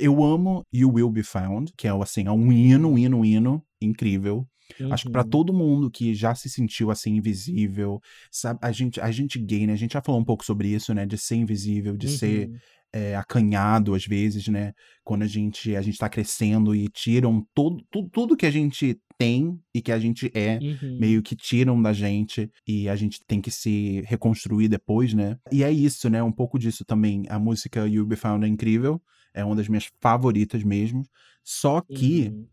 [0.00, 3.24] eu amo You Will Be Found, que é assim, é um hino, um hino, um
[3.24, 4.46] hino incrível.
[4.80, 4.92] Uhum.
[4.92, 9.10] Acho que para todo mundo que já se sentiu assim invisível, sabe, a gente, a
[9.10, 9.74] gente gay, né?
[9.74, 11.04] A gente já falou um pouco sobre isso, né?
[11.04, 12.12] De ser invisível, de uhum.
[12.12, 12.50] ser
[12.94, 14.72] é, acanhado às vezes, né?
[15.02, 18.96] Quando a gente a gente tá crescendo e tiram todo, tudo, tudo que a gente
[19.18, 20.98] tem e que a gente é, uhum.
[21.00, 25.36] meio que tiram da gente e a gente tem que se reconstruir depois, né?
[25.50, 26.22] E é isso, né?
[26.22, 27.24] Um pouco disso também.
[27.28, 29.02] A música You Be Found é incrível,
[29.34, 31.02] é uma das minhas favoritas mesmo.
[31.42, 32.46] Só que uhum.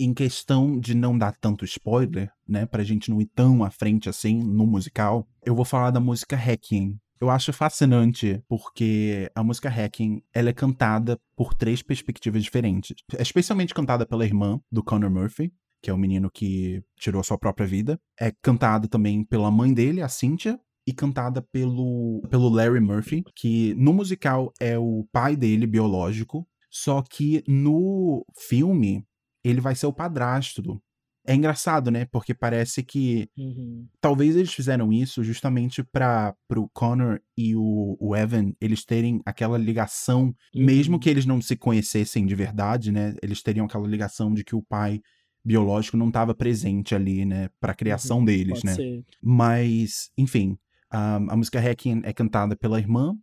[0.00, 4.08] em questão de não dar tanto spoiler, né, pra gente não ir tão à frente
[4.08, 9.68] assim no musical, eu vou falar da música Hacking, eu acho fascinante porque a música
[9.68, 12.96] Hacking ela é cantada por três perspectivas diferentes.
[13.16, 17.38] É especialmente cantada pela irmã do Conor Murphy, que é o menino que tirou sua
[17.38, 17.96] própria vida.
[18.18, 23.72] É cantada também pela mãe dele, a Cynthia, e cantada pelo, pelo Larry Murphy, que
[23.74, 29.06] no musical é o pai dele biológico, só que no filme
[29.44, 30.82] ele vai ser o padrasto
[31.26, 32.04] é engraçado, né?
[32.06, 33.86] Porque parece que Uhum.
[34.00, 39.56] talvez eles fizeram isso justamente para pro Connor e o, o Evan eles terem aquela
[39.58, 41.00] ligação, mesmo Uhum.
[41.00, 43.14] que eles não se conhecessem de verdade, né?
[43.22, 45.00] Eles teriam aquela ligação de que o pai
[45.44, 48.74] biológico não estava presente ali, né, para criação Uhum, deles, Pode né?
[48.76, 49.04] ser.
[49.20, 50.56] Mas, enfim,
[50.90, 53.16] a, a música Hacking é cantada pela irmã,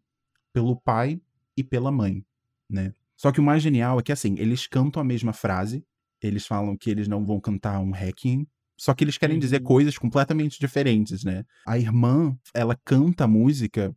[0.53, 1.21] pelo pai
[1.57, 2.23] e pela mãe,
[2.69, 2.93] né?
[3.17, 5.83] Só que o mais genial é que, assim, eles cantam a mesma frase,
[6.21, 8.47] eles falam que eles não vão cantar um Hacking,
[8.79, 9.63] só que eles querem dizer Uhum.
[9.63, 11.43] coisas completamente diferentes, né?
[11.65, 13.93] A irmã, ela canta a música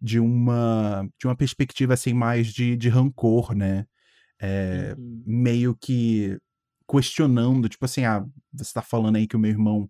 [0.00, 3.86] de uma, de uma perspectiva, assim, mais de, de rancor, né?
[4.40, 5.22] É, Uhum.
[5.26, 6.38] meio que
[6.90, 9.88] questionando, tipo assim, ah, você tá falando aí que o meu irmão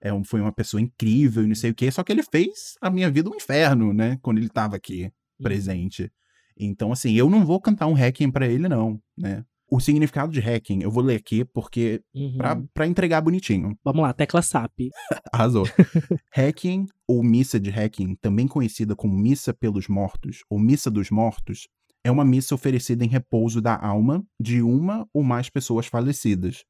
[0.00, 2.74] é um, foi uma pessoa incrível e não sei o quê, só que ele fez
[2.80, 5.04] a minha vida um inferno, né, quando ele tava aqui
[5.40, 5.44] Uhum.
[5.44, 6.10] presente.
[6.58, 9.44] Então, assim, eu não vou cantar um hacking pra ele, não, né.
[9.68, 12.36] O significado de hacking, eu vou ler aqui porque, Uhum.
[12.36, 13.76] pra, pra entregar bonitinho.
[13.84, 14.90] Vamos lá, tecla SAP.
[15.32, 15.64] Arrasou.
[16.32, 21.66] hacking, ou missa de hacking, também conhecida como missa pelos mortos, ou missa dos mortos,
[22.04, 26.64] é uma missa oferecida em repouso da alma de uma ou mais pessoas falecidas,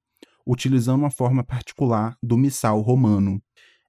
[0.47, 3.43] utilizando uma forma particular do missal romano.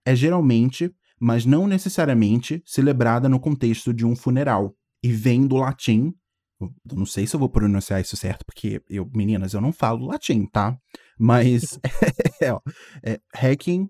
[0.06, 6.14] É geralmente, mas não necessariamente, celebrada no contexto de um funeral, e vem do latim.
[6.60, 10.08] Eu Não sei se eu vou pronunciar isso certo, porque eu, meninas, eu não falo
[10.08, 10.78] latim, tá?
[11.20, 11.80] Mas
[12.42, 12.62] é, ó,
[13.04, 13.90] é hacking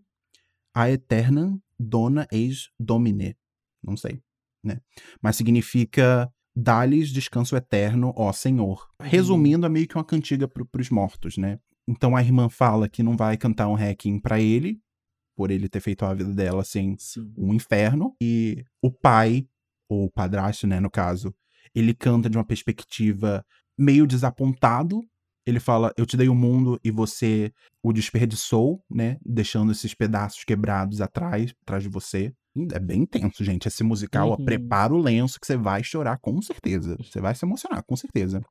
[0.73, 3.35] a eternam dona eis domine.
[3.83, 4.21] Não sei,
[4.63, 4.79] né?
[5.21, 8.87] Mas significa dá-lhes descanso eterno, ó Senhor.
[9.01, 11.59] Resumindo, é meio que uma cantiga para os mortos, né?
[11.87, 14.81] Então a irmã fala que não vai cantar um hacking para ele,
[15.35, 17.31] por ele ter feito a vida dela assim, Sim.
[17.37, 18.15] um inferno.
[18.21, 19.47] E o pai,
[19.87, 21.33] ou o padrasto, né, no caso,
[21.75, 23.43] ele canta de uma perspectiva
[23.77, 25.01] meio desapontado.
[25.45, 27.51] Ele fala: Eu te dei o mundo e você
[27.83, 29.17] o desperdiçou, né?
[29.25, 32.33] Deixando esses pedaços quebrados atrás, atrás de você.
[32.73, 33.67] É bem intenso, gente.
[33.67, 34.43] Esse musical, ó, Uhum.
[34.43, 36.97] prepara o lenço que você vai chorar com certeza.
[36.99, 38.41] Você vai se emocionar, com certeza.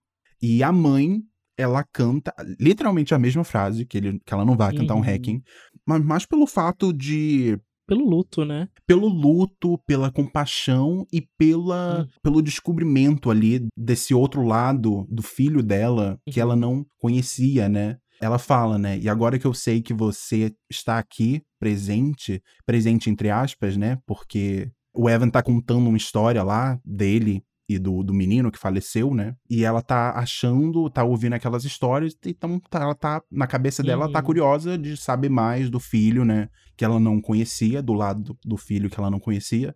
[0.41, 1.21] E a mãe,
[1.59, 5.05] ela canta literalmente a mesma frase, que, ele, que ela não vai cantar um Uhum.
[5.05, 5.43] hacking,
[5.87, 8.69] mas mais pelo fato de Pelo luto, né?
[8.87, 12.09] pelo luto, pela compaixão e pela, Hum.
[12.23, 16.43] pelo descobrimento ali desse outro lado do filho dela que Uhum.
[16.47, 17.97] ela não conhecia, né?
[18.21, 18.99] Ela fala, né?
[18.99, 23.99] E agora que eu sei que você está aqui, presente, presente entre aspas, né?
[24.07, 29.13] Porque o Evan tá contando uma história lá dele e do, do menino que faleceu,
[29.13, 29.35] né?
[29.51, 34.05] E ela tá achando, tá ouvindo aquelas histórias, então tá- ela tá, na cabeça dela,
[34.05, 34.25] ela tá Uhum.
[34.25, 36.49] curiosa de saber mais do filho, né?
[36.77, 39.75] Que ela não conhecia, do lado do, filho que ela não conhecia.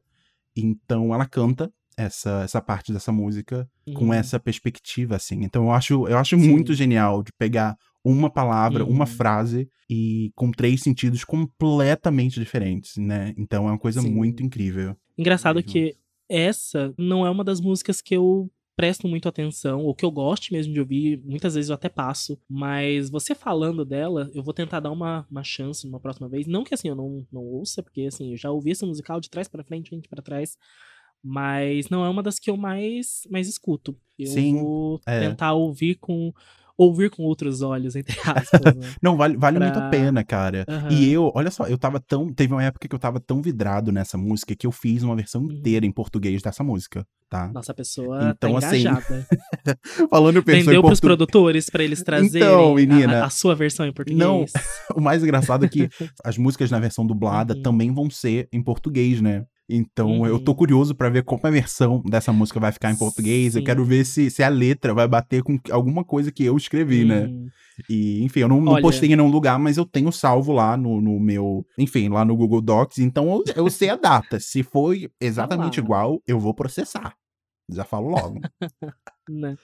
[0.56, 4.12] Então ela canta essa, essa parte dessa música com Uhum.
[4.14, 5.42] essa perspectiva, assim.
[5.42, 6.48] Então eu acho, eu acho Sim.
[6.48, 9.06] muito genial de pegar uma palavra, uma Uhum.
[9.06, 13.34] frase e com três sentidos completamente diferentes, né?
[13.36, 14.10] Então é uma coisa Sim.
[14.10, 14.96] muito incrível.
[15.18, 15.94] Engraçado que
[16.28, 20.52] essa não é uma das músicas que eu presto muito atenção, ou que eu gosto
[20.52, 24.80] mesmo de ouvir, muitas vezes eu até passo, mas você falando dela, eu vou tentar
[24.80, 26.46] dar uma, uma chance numa próxima vez.
[26.46, 29.28] Não que assim, eu não, não ouça, porque assim, eu já ouvi esse musical de
[29.30, 30.56] trás pra frente, frente pra trás,
[31.22, 33.96] mas não é uma das que eu mais, mais escuto.
[34.18, 35.20] Eu Sim, vou é.
[35.20, 36.32] tentar ouvir com
[36.76, 38.94] ouvir com outros olhos, entre aspas, né?
[39.02, 40.66] Não, vale, vale muito a Pra- pena, cara.
[40.68, 40.90] Aham.
[40.90, 42.32] E eu, olha só, eu tava tão.
[42.32, 45.42] Teve uma época que eu tava tão vidrado nessa música que eu fiz uma versão
[45.42, 45.52] Uhum.
[45.58, 47.48] inteira em português dessa música, tá?
[47.54, 49.26] Nossa, pessoa Então, tá assim, engajada.
[50.10, 51.00] Falando em pessoa em Vendeu pros português.
[51.00, 54.18] produtores pra eles trazerem Então, a- menina, a, a sua versão em português.
[54.18, 54.44] não,
[54.96, 55.88] O mais engraçado é que
[56.24, 57.62] as músicas na versão dublada Uhum.
[57.62, 59.44] também vão ser em português, né?
[59.72, 60.56] Então eu tô Uhum.
[60.56, 63.54] curioso pra ver como a versão dessa música vai ficar em português.
[63.54, 63.66] Eu Sim.
[63.66, 67.26] quero ver se, se a letra vai bater com alguma coisa que eu escrevi, né?
[67.26, 67.46] Hum,
[67.88, 70.76] E, enfim, eu não, não Olha- postei em nenhum lugar, mas eu tenho salvo lá
[70.76, 71.64] no, no meu.
[71.78, 72.98] Enfim, lá no Google Docs.
[72.98, 74.40] Então eu, eu sei a data.
[74.40, 77.14] Se foi exatamente igual, eu vou processar.
[77.72, 78.40] Já falo logo.
[79.28, 79.56] né?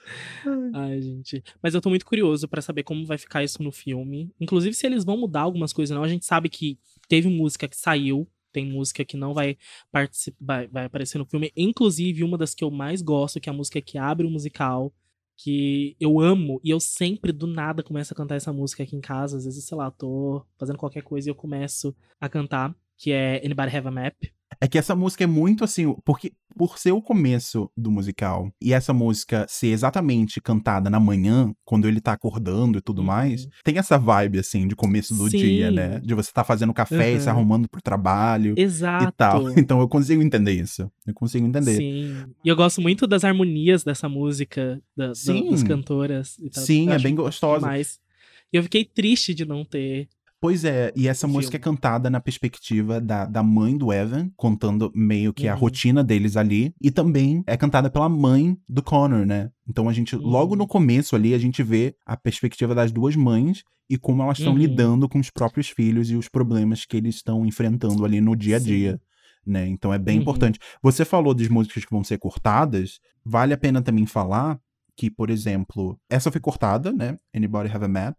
[0.73, 1.43] Ai, gente.
[1.61, 4.31] Mas eu tô muito curioso pra saber como vai ficar isso no filme.
[4.39, 6.03] Inclusive, se eles vão mudar algumas coisas, não.
[6.03, 8.27] A gente sabe que teve música que saiu.
[8.51, 9.57] Tem música que não vai,
[9.91, 11.51] participar, vai, vai aparecer no filme.
[11.55, 14.93] Inclusive, uma das que eu mais gosto, que é a música que abre o musical.
[15.35, 16.59] Que eu amo.
[16.63, 19.37] E eu sempre, do nada, começo a cantar essa música aqui em casa.
[19.37, 22.75] Às vezes, sei lá, tô fazendo qualquer coisa e eu começo a cantar.
[22.97, 24.15] Que é Anybody Have a Map?
[24.61, 28.73] É que essa música é muito assim, porque por ser o começo do musical e
[28.73, 33.05] essa música ser exatamente cantada na manhã, quando ele tá acordando e tudo Uhum.
[33.05, 35.37] mais, tem essa vibe assim de começo do Sim.
[35.37, 35.99] dia, né?
[35.99, 37.33] De você tá fazendo café e se Uhum.
[37.33, 39.03] arrumando pro trabalho Exato.
[39.09, 39.43] e tal.
[39.69, 40.89] Então eu consigo entender isso.
[41.05, 41.75] Eu consigo entender.
[41.75, 42.25] Sim.
[42.43, 45.51] E eu gosto muito das harmonias dessa música, da, da- Sim.
[45.51, 46.37] das cantoras.
[46.39, 46.63] e tal.
[46.63, 47.67] Sim, Eu é bem gostosa.
[47.77, 50.07] E eu fiquei triste de não ter
[50.39, 54.91] Pois é, e essa música é cantada na perspectiva da, da mãe do Evan, contando
[54.93, 55.59] meio que a Uhum.
[55.59, 59.49] rotina deles ali, e também é cantada pela mãe do Connor, né?
[59.67, 60.59] Então a gente, logo Uhum.
[60.59, 64.53] no começo ali, a gente vê a perspectiva das duas mães e como elas estão
[64.53, 64.59] Uhum.
[64.59, 68.57] lidando com os próprios filhos e os problemas que eles estão enfrentando ali no dia
[68.57, 69.01] a dia.
[69.45, 69.65] Né?
[69.67, 70.21] Então é bem Uhum.
[70.21, 70.59] importante.
[70.83, 74.59] Você falou das músicas que vão ser cortadas, vale a pena também falar
[74.95, 77.17] que, por exemplo, essa foi cortada, né?
[77.35, 78.17] Anybody Have a Map?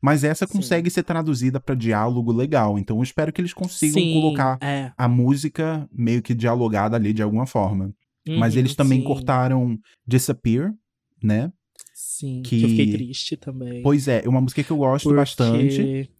[0.00, 0.52] Mas essa Sim.
[0.54, 2.78] consegue ser traduzida para diálogo legal.
[2.78, 4.92] Então eu espero que eles consigam Sim, colocar É.
[4.96, 7.92] a música meio que dialogada ali de alguma forma.
[8.28, 10.72] Mas Uhum, eles também sim, cortaram Disappear,
[11.22, 11.50] né?
[11.94, 12.62] Sim, que...
[12.62, 13.82] eu fiquei que- triste também.
[13.82, 15.76] Pois é, é uma música que eu gosto bastante.
[15.76, 16.10] porque-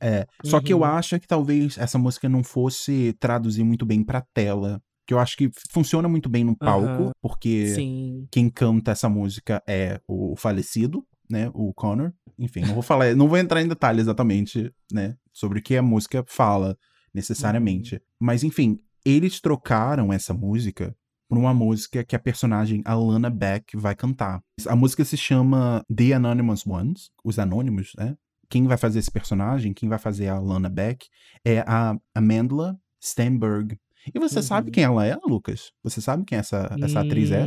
[0.00, 0.26] É.
[0.44, 0.84] Só que eu Uhum.
[0.84, 4.80] acho que talvez essa música não fosse traduzir muito bem pra tela.
[5.06, 7.12] Que eu acho que funciona muito bem no palco, Aham.
[7.20, 8.26] porque Sim.
[8.30, 11.50] quem canta essa música é o falecido, né?
[11.54, 12.12] O Connor.
[12.38, 15.16] Enfim, não vou falar, não vou entrar em detalhes exatamente, né?
[15.32, 16.76] Sobre o que a música fala,
[17.12, 17.96] necessariamente.
[17.96, 18.00] Uhum.
[18.20, 20.94] Mas enfim, eles trocaram essa música
[21.28, 24.40] por uma música que a personagem Alana Beck vai cantar.
[24.66, 28.16] A música se chama The Anonymous Ones, os anônimos, né?
[28.48, 31.06] Quem vai fazer esse personagem, quem vai fazer a Alana Beck,
[31.44, 33.78] é a Amandla Stenberg.
[34.14, 34.72] E você sabe Uhum.
[34.72, 35.70] quem ela é, Lucas?
[35.82, 37.44] Você sabe quem essa, essa atriz é?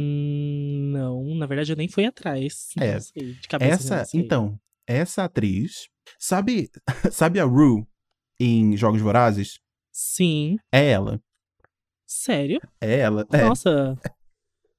[1.02, 2.70] Não, na verdade eu nem fui atrás.
[2.78, 3.00] É.
[3.00, 5.88] Sei, de cabeça Essa, então, essa atriz,
[6.20, 6.70] sabe,
[7.12, 7.84] sabe a Rue
[8.40, 9.60] em Jogos Vorazes?
[9.92, 11.20] Sim, É ela.
[12.06, 12.60] sério?
[12.80, 13.26] É ela.
[13.32, 13.44] É.
[13.44, 13.98] Nossa.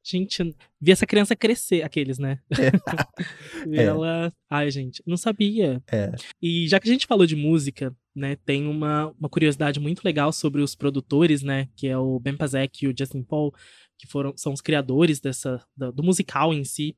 [0.05, 2.41] Gente, vi essa criança crescer, aqueles, né?
[3.69, 3.85] Vi É.
[3.85, 4.33] Ela.
[4.51, 5.81] Ai, gente, não sabia.
[5.91, 6.11] É.
[6.41, 10.33] E já que a gente falou de música, né, tem uma, uma curiosidade muito legal
[10.33, 13.55] sobre os produtores, né, que é o Ben Pasek e o Justin Paul,
[13.99, 16.97] que foram são os criadores dessa do musical em si.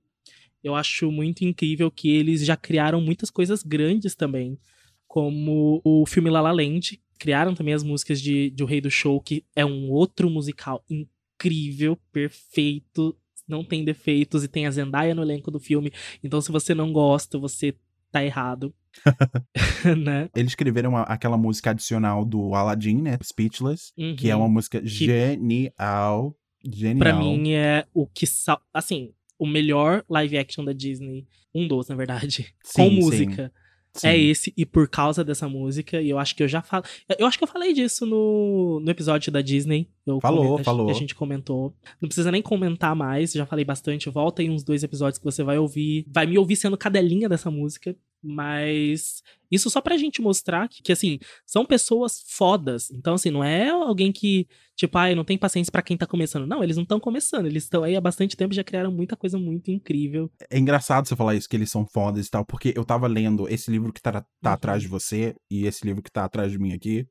[0.62, 4.58] Eu acho muito incrível que eles já criaram muitas coisas grandes também,
[5.06, 8.90] como o filme La La Land, criaram também as músicas de, de O Rei do
[8.90, 15.14] Show, que é um outro musical incrível, perfeito, não tem defeitos e tem a Zendaya
[15.14, 15.92] no elenco do filme.
[16.22, 17.74] Então se você não gosta, você
[18.10, 18.74] tá errado.
[20.02, 20.30] né?
[20.34, 23.18] Eles escreveram aquela música adicional do Aladdin, né?
[23.22, 24.42] Speechless, que é Uhum.
[24.42, 26.34] uma música genial.
[26.64, 26.98] Genial.
[26.98, 28.60] Pra mim é o que sal...
[28.72, 33.52] assim, o melhor live action da Disney, um dos, na verdade, com Sim, sim, música.
[33.94, 34.08] sim.
[34.08, 36.82] É esse, e por causa dessa música, e eu acho que eu já falo.
[37.16, 39.88] Eu acho que eu falei disso no, no episódio da Disney.
[40.04, 40.90] Eu Falou, comen- a- falou.
[40.90, 41.72] A gente comentou.
[42.00, 44.10] Não precisa nem comentar mais, já falei bastante.
[44.10, 46.06] Volta aí uns dois episódios que você vai ouvir.
[46.12, 47.94] Vai me ouvir sendo cadelinha dessa música.
[48.24, 52.90] Mas isso só pra gente mostrar que, que, assim, são pessoas fodas.
[52.90, 56.46] Então, assim, não é alguém que, tipo, ai, não tem paciência pra quem tá começando.
[56.46, 57.46] Não, eles não estão começando.
[57.46, 60.30] Eles estão aí há bastante tempo e já criaram muita coisa muito incrível.
[60.50, 63.48] É engraçado você falar isso, que eles são fodas e tal, porque eu tava lendo
[63.48, 64.52] esse livro que tá, tá Uhum.
[64.54, 67.06] atrás de você e esse livro que tá atrás de mim aqui.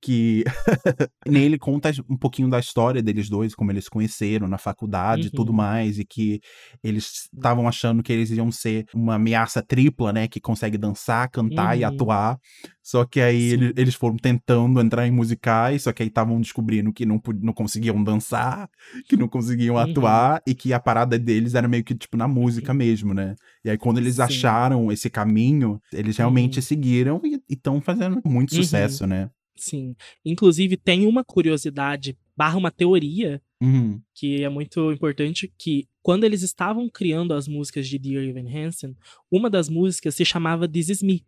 [0.00, 0.44] Que
[1.26, 5.30] nele conta um pouquinho da história deles dois, como eles se conheceram na faculdade e
[5.30, 5.56] tudo Uhum.
[5.56, 6.40] mais, e que
[6.84, 10.28] eles estavam achando que eles iam ser uma ameaça tripla, né?
[10.28, 11.88] Que consegue dançar, cantar e Uhum.
[11.88, 12.38] atuar.
[12.82, 16.92] Só que aí ele- eles foram tentando entrar em musicais, só que aí estavam descobrindo
[16.92, 18.68] que não, não conseguiam dançar,
[19.08, 19.82] que não conseguiam Uhum.
[19.82, 23.34] atuar, e que a parada deles era meio que tipo na música mesmo, né?
[23.64, 24.22] E aí, quando eles Sim.
[24.22, 28.62] acharam esse caminho, eles realmente seguiram e estão fazendo muito Uhum.
[28.62, 29.28] sucesso, né?
[29.58, 29.94] Sim.
[30.24, 34.00] Inclusive, tem uma curiosidade, barra uma teoria, Uhum.
[34.14, 38.96] que é muito importante, que quando eles estavam criando as músicas de Dear Evan Hansen,
[39.30, 41.26] uma das músicas se chamava This Is Me,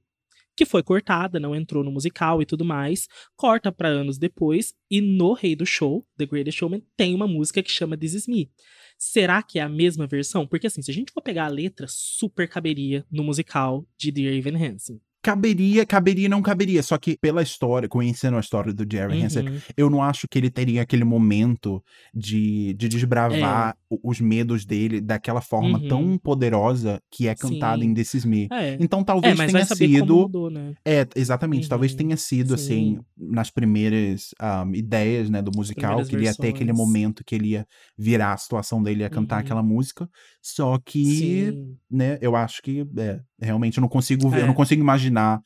[0.57, 5.01] que foi cortada, não entrou no musical e tudo mais, corta para anos depois, e
[5.01, 8.49] no Rei do Show, The Greatest Showman, tem uma música que chama This Is Me.
[8.97, 10.47] Será que é a mesma versão?
[10.47, 14.35] Porque assim, se a gente for pegar a letra, super caberia no musical de Dear
[14.35, 15.01] Evan Hansen.
[15.23, 16.83] Caberia, caberia e não caberia.
[16.83, 19.59] Só que pela história, conhecendo a história do Jerry Hansen, Uhum.
[19.77, 21.83] eu não acho que ele teria aquele momento
[22.15, 25.83] de, de desbravar o- os medos dele daquela forma É.
[25.83, 25.89] Uhum.
[25.89, 28.49] tão poderosa que é cantada em This Is Me.
[28.51, 28.77] É.
[28.81, 30.17] Então É, talvez mas tenha sido.
[30.17, 30.75] mudou, né?
[30.85, 31.69] É, exatamente.
[31.69, 33.01] Talvez Uhum, tenha sido, assim, sim.
[33.17, 37.35] nas primeiras ahm, ideias, né, do musical, primeiras que ele ia ter aquele momento que
[37.35, 39.41] ele ia virar a situação dele, ia cantar Uhum.
[39.41, 40.09] aquela música.
[40.41, 41.05] Só que,
[41.51, 41.77] Sim.
[41.91, 44.47] né, eu acho que, é, realmente eu não consigo ver, eu É.
[44.47, 45.41] não consigo imaginar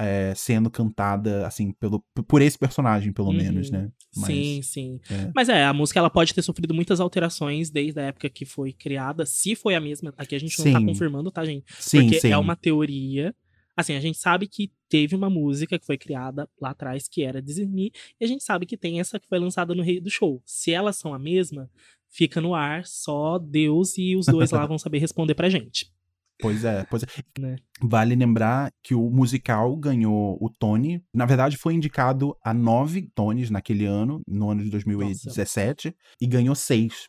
[0.00, 3.72] é, sendo cantada, assim, pelo, por esse personagem, pelo menos, Uhum.
[3.72, 3.90] né?
[4.16, 5.00] Mas, Sim, sim.
[5.10, 5.32] é.
[5.34, 8.72] Mas é, a música ela pode ter sofrido muitas alterações desde a época que foi
[8.72, 9.26] criada.
[9.26, 10.86] Se foi a mesma, aqui a gente não tá Sim.
[10.86, 11.64] confirmando, tá, gente?
[11.80, 12.30] Sim, Porque sim.
[12.30, 13.34] é uma teoria.
[13.76, 17.42] Assim, a gente sabe que teve uma música que foi criada lá atrás que era
[17.42, 17.90] Disney,
[18.20, 20.40] e a gente sabe que tem essa que foi lançada no Rei do Show.
[20.46, 21.68] Se elas são a mesma,
[22.08, 25.90] fica no ar, só Deus e os dois lá vão saber responder pra gente.
[26.40, 27.06] Pois é, pois é.
[27.40, 27.56] Né?
[27.82, 31.02] Vale lembrar que o musical ganhou o Tony.
[31.12, 36.54] Na verdade, foi indicado a nove Tonys naquele ano, no ano de 2017, e ganhou
[36.54, 37.08] seis,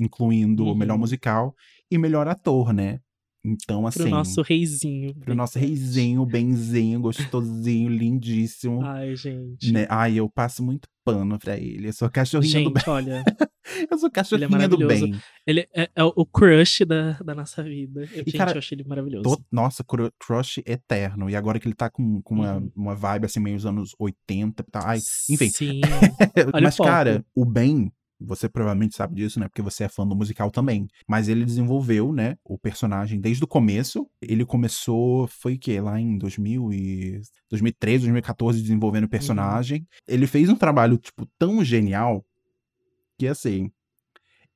[0.00, 1.00] incluindo o melhor Uhum.
[1.00, 1.54] musical
[1.90, 2.98] e melhor ator, né?
[3.44, 4.00] Então, assim.
[4.02, 5.14] Pro nosso reizinho.
[5.16, 8.82] pro nosso reizinho, benzinho, gostosinho, lindíssimo.
[8.84, 9.72] Ai, gente.
[9.72, 9.86] Né?
[9.88, 11.88] Ai, eu passo muito pano pra ele.
[11.88, 12.80] Eu sou cachorrinho do bem.
[12.82, 13.24] Gente, olha,
[13.90, 14.88] Eu sou cachorrinha do maravilhoso.
[15.10, 15.20] bem.
[15.46, 18.02] ele é, é o crush da, da nossa vida.
[18.02, 19.22] Eu, gente, cara, eu achei ele maravilhoso.
[19.24, 21.28] Tô- nossa, cru- crush eterno.
[21.30, 22.70] E agora que ele tá com, com uma, Uhum.
[22.76, 24.82] uma vibe assim, meio os anos 80 e tal.
[24.86, 24.98] Ai,
[25.30, 25.48] enfim.
[25.48, 25.80] Sim.
[26.62, 27.90] Mas, cara, o Ben,
[28.26, 29.48] você provavelmente sabe disso, né?
[29.48, 30.86] Porque você é fã do musical também.
[31.08, 34.08] Mas ele desenvolveu, né, o personagem desde o começo.
[34.20, 35.80] Ele começou, foi o quê?
[35.80, 37.20] Lá em 2000 e...
[37.50, 39.86] 2013, 2014, desenvolvendo o personagem.
[40.08, 42.24] Ele fez um trabalho, tipo, tão genial
[43.18, 43.70] que, assim,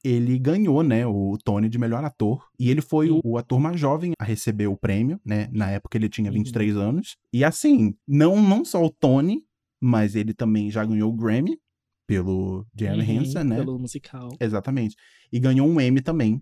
[0.02, 2.46] ele ganhou, né, o Tony de melhor ator.
[2.58, 5.48] E ele foi o, o ator mais jovem a receber o prêmio, né?
[5.52, 6.38] Na época ele tinha Uhum.
[6.38, 7.16] 23 anos.
[7.32, 9.42] E assim, não, não só o Tony,
[9.80, 11.58] mas ele também já ganhou o Grammy
[12.06, 13.56] pelo Jeremy Uhum, Hansen, né?
[13.56, 14.28] Pelo musical.
[14.40, 14.94] Exatamente.
[15.32, 16.40] E ganhou um Emmy também.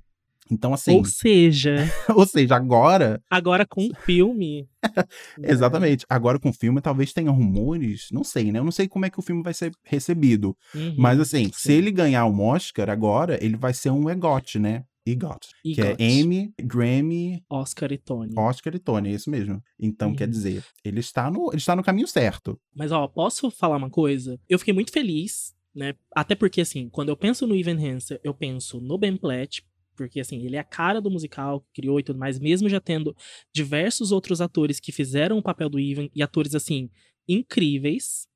[0.50, 1.74] Então, assim, Ou seja,
[2.14, 4.68] ou seja, agora, agora com o filme.
[5.42, 8.58] exatamente, agora com o filme talvez tenha rumores, não sei, né?
[8.58, 10.56] Eu não sei como é que o filme vai ser recebido.
[10.74, 11.72] Uhum, Mas assim, se sim.
[11.72, 14.84] ele ganhar um Oscar agora, ele vai ser um EGOT, né?
[15.06, 15.48] EGOT.
[15.62, 15.96] Que é.
[15.98, 18.34] Emmy, Grammy, Oscar e Tony.
[18.38, 19.62] Oscar e Tony, é isso mesmo.
[19.78, 20.16] Então, Uhum.
[20.16, 22.58] quer dizer, ele está no, ele está no caminho certo.
[22.74, 24.38] Mas, ó, posso falar uma coisa?
[24.48, 25.94] Eu fiquei muito feliz, né?
[26.14, 29.64] Até porque, assim, quando eu penso no Evan Hansen, eu penso no Ben Platt,
[29.96, 33.16] porque, assim, ele é a cara do musical, criou e tudo mais, mesmo já tendo
[33.52, 36.90] diversos outros atores que fizeram o papel do Evan, e atores, assim,
[37.28, 38.28] incríveis.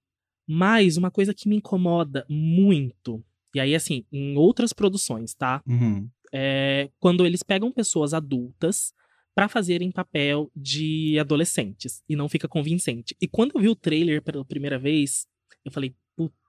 [0.46, 3.22] Mas uma coisa que me incomoda muito,
[3.54, 5.62] e aí, assim, em outras produções, tá?
[5.66, 6.08] Uhum.
[6.32, 8.92] é quando eles pegam pessoas adultas
[9.34, 13.16] pra fazerem papel de adolescentes e não fica convincente.
[13.20, 15.26] E quando eu vi o trailer pela primeira vez,
[15.64, 15.94] eu falei,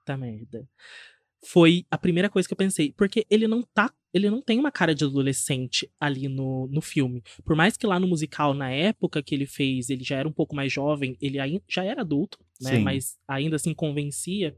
[0.10, 0.68] puta merda.
[1.46, 4.72] Foi a primeira coisa que eu pensei, porque ele não tá, ele não tem uma
[4.72, 7.24] cara de adolescente ali no, no filme.
[7.46, 10.34] Por mais que lá no musical, na época que ele fez, ele já era um
[10.34, 12.76] pouco mais jovem, ele ainda já era adulto, né?
[12.76, 12.84] Sim.
[12.84, 14.58] Mas ainda assim convencia.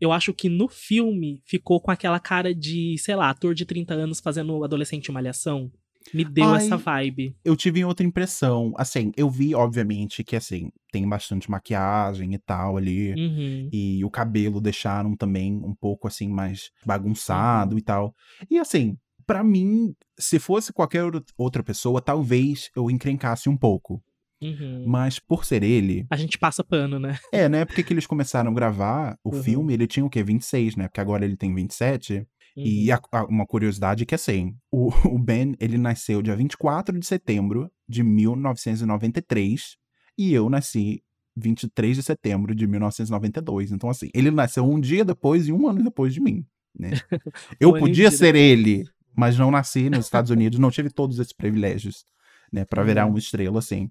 [0.00, 3.94] Eu acho que no filme ficou com aquela cara de, sei lá, ator de 30
[3.94, 5.70] anos fazendo adolescente malhação.
[6.12, 6.56] Me deu Ai.
[6.58, 7.34] essa vibe.
[7.44, 8.72] Eu tive outra impressão.
[8.76, 13.14] Assim, eu vi, obviamente, que assim, tem bastante maquiagem e tal ali.
[13.14, 13.68] Uhum.
[13.72, 16.86] E o cabelo deixaram também um pouco assim mais Uhum.
[16.86, 18.14] bagunçado e tal.
[18.50, 18.96] E assim,
[19.26, 24.02] pra mim, se fosse qualquer ou- outra pessoa, talvez eu encrencasse um pouco.
[24.42, 24.84] Uhum.
[24.86, 27.18] Mas por ser ele, A gente passa pano, né?
[27.32, 29.42] é, na época que eles começaram a gravar o Uhum.
[29.42, 30.22] filme, ele tinha o quê?
[30.22, 30.86] 26, né?
[30.86, 32.26] Porque agora ele tem 27.
[32.56, 32.98] E Uhum.
[33.12, 37.04] a- a- uma curiosidade é que, assim, o, o Ben, ele nasceu dia 24 de
[37.06, 39.76] setembro de 1993
[40.16, 41.02] e eu nasci
[41.36, 43.72] 23 de setembro de 1992.
[43.72, 46.46] Então, assim, ele nasceu um dia depois e um ano depois de mim,
[46.78, 46.90] né?
[47.60, 48.84] Eu e podia dia ser ele,
[49.16, 52.04] mas não nasci nos Estados Unidos, não tive todos esses privilégios,
[52.52, 53.10] né, pra virar Uhum.
[53.10, 53.90] uma estrela, assim.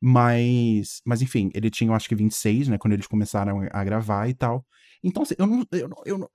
[0.00, 4.28] Mas, mas enfim, ele tinha, eu acho que 26, né, quando eles começaram a gravar
[4.28, 4.66] e tal.
[5.02, 6.30] Então, assim, eu não, eu não, eu não-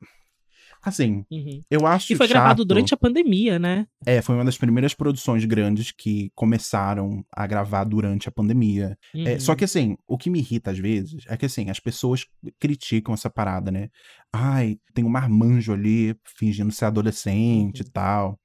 [0.82, 1.62] assim, Uhum.
[1.70, 3.86] eu acho E foi gravado chato- durante a pandemia, né?
[4.06, 8.98] É, foi uma das primeiras produções grandes que começaram a gravar durante a pandemia.
[9.14, 9.40] É, Uhum.
[9.40, 12.26] só que assim, o que me irrita às vezes é que assim, as pessoas
[12.60, 13.90] criticam essa parada, né?
[14.32, 17.88] Ai, tem um marmanjo ali fingindo ser adolescente Uhum.
[17.88, 18.40] e tal.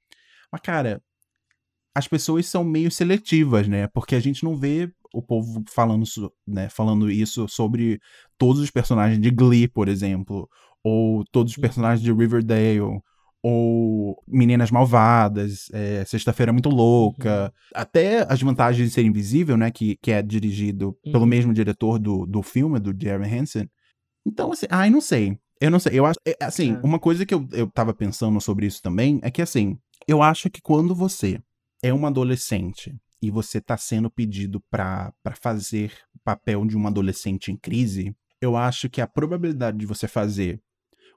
[0.51, 1.01] Mas, cara,
[1.93, 3.87] as pessoas são meio seletivas, né?
[3.87, 6.03] Porque a gente não vê o povo falando,
[6.45, 8.01] né, falando isso sobre
[8.37, 10.49] todos os personagens de Glee, por exemplo.
[10.85, 11.61] Ou todos os Uhum.
[11.61, 12.99] personagens de Riverdale.
[13.47, 17.53] Ou Meninas Malvadas, é, Sexta-feira Muito Louca.
[17.73, 19.69] Até As Vantagens de Ser Invisível, né?
[19.69, 21.25] Que, que é dirigido pelo Uhum.
[21.25, 23.69] mesmo diretor do, do filme, do Jeremy Hansen.
[24.25, 25.37] Então, assim, ai, não sei.
[25.61, 25.97] Eu não sei.
[25.99, 26.19] Eu acho.
[26.27, 26.79] é, Assim, É.
[26.83, 29.77] uma coisa que eu, eu tava pensando sobre isso também é que, assim,
[30.07, 31.39] eu acho que quando você
[31.83, 37.51] é uma adolescente e você tá sendo pedido pra fazer o papel de um adolescente
[37.51, 40.59] em crise, eu acho que a probabilidade de você fazer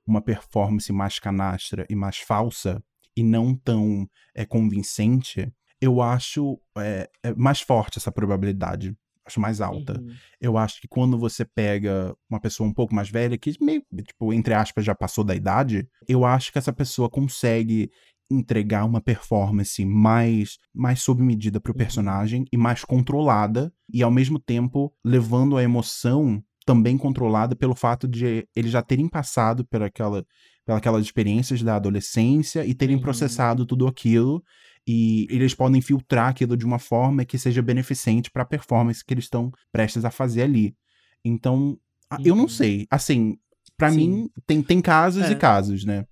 [0.09, 2.83] uma performance mais canastra e mais falsa
[3.17, 8.97] e não tão é, convincente, eu acho é, é mais forte essa probabilidade.
[9.25, 10.01] Acho mais alta.
[10.01, 10.15] Uhum.
[10.41, 14.33] Eu acho que quando você pega uma pessoa um pouco mais velha, que meio, tipo,
[14.33, 17.91] entre aspas, já passou da idade, eu acho que essa pessoa consegue
[18.31, 21.79] entregar uma performance mais, mais sob medida pro Uhum.
[21.79, 28.07] personagem e mais controlada, e ao mesmo tempo levando a emoção também controlada pelo fato
[28.07, 30.23] de eles já terem passado por aquela,
[30.66, 33.01] pelas experiências da adolescência e terem Uhum.
[33.01, 34.45] processado tudo aquilo
[34.87, 39.14] e eles podem filtrar aquilo de uma forma que seja beneficente para a performance que
[39.14, 40.77] eles estão prestes a fazer ali.
[41.25, 41.79] Então,
[42.12, 42.19] uhum.
[42.23, 42.49] eu não uhum.
[42.51, 42.87] sei.
[42.91, 43.39] Assim,
[43.75, 45.33] para mim, tem, tem casos é.
[45.33, 46.05] e casos, né?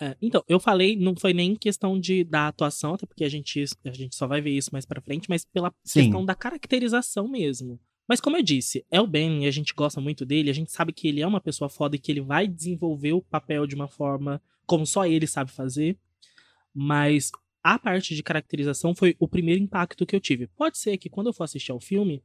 [0.00, 3.62] É, então, eu falei, não foi nem questão de da atuação, até porque a gente,
[3.84, 6.04] a gente só vai ver isso mais pra frente, mas pela Sim.
[6.04, 7.78] questão da caracterização mesmo.
[8.08, 10.70] Mas como eu disse, é o Ben e a gente gosta muito dele, a gente
[10.70, 13.74] sabe que ele é uma pessoa foda e que ele vai desenvolver o papel de
[13.74, 15.98] uma forma como só ele sabe fazer.
[16.72, 17.30] Mas
[17.62, 20.46] a parte de caracterização foi o primeiro impacto que eu tive.
[20.46, 22.22] Pode ser que quando eu for assistir ao filme,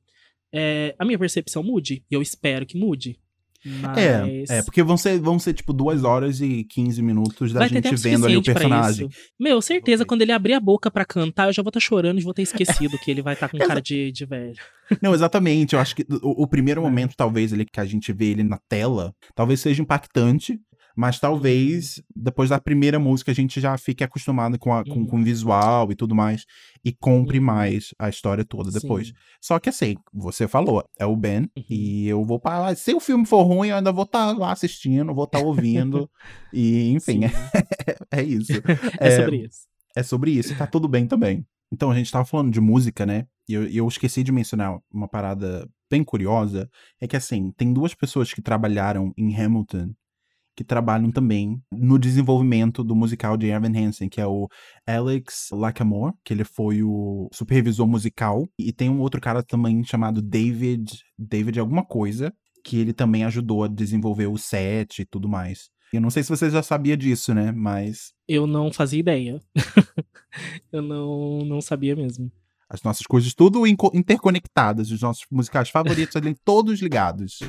[0.51, 3.19] é, a minha percepção mude, e eu espero que mude.
[3.63, 3.97] Mas...
[3.97, 7.69] É, é, porque vão ser, vão ser tipo duas horas e 15 minutos da Vai
[7.69, 9.09] gente vendo ali o personagem.
[9.39, 10.07] Meu, certeza, okay.
[10.07, 12.33] quando ele abrir a boca para cantar, eu já vou estar tá chorando e vou
[12.33, 14.55] ter esquecido que ele vai estar tá com cara de, de velho.
[15.01, 15.73] Não, exatamente.
[15.73, 16.83] Eu acho que o, o primeiro é.
[16.83, 20.59] momento, talvez, ele, que a gente vê ele na tela, talvez seja impactante.
[20.95, 25.19] Mas talvez, depois da primeira música, a gente já fique acostumado com, a, com, com
[25.19, 26.45] o visual e tudo mais.
[26.83, 29.07] E compre mais a história toda depois.
[29.07, 29.13] Sim.
[29.41, 31.41] Só que assim, você falou, é o Ben.
[31.41, 31.63] Uhum.
[31.69, 32.75] E eu vou para lá.
[32.75, 35.45] Se o filme for ruim, eu ainda vou estar tá lá assistindo, vou estar tá
[35.45, 36.09] ouvindo.
[36.53, 37.31] e, enfim, é,
[38.19, 38.51] é, isso.
[38.99, 39.67] É, é, sobre isso.
[39.95, 40.53] É sobre isso.
[40.53, 41.45] E tá tudo bem também.
[41.71, 43.25] Então, a gente tava falando de música, né?
[43.47, 46.69] E eu, eu esqueci de mencionar uma parada bem curiosa.
[46.99, 49.93] É que, assim, tem duas pessoas que trabalharam em Hamilton
[50.55, 54.47] que trabalham também no desenvolvimento do musical de Evan Hansen, que é o
[54.85, 60.21] Alex Lackamore, que ele foi o supervisor musical, e tem um outro cara também chamado
[60.21, 62.33] David, David alguma coisa,
[62.63, 65.69] que ele também ajudou a desenvolver o set e tudo mais.
[65.93, 67.51] Eu não sei se você já sabia disso, né?
[67.51, 68.13] Mas.
[68.27, 69.41] Eu não fazia ideia.
[70.71, 72.31] eu não, não sabia mesmo.
[72.69, 77.39] As nossas coisas tudo interconectadas, os nossos musicais favoritos ali, todos ligados.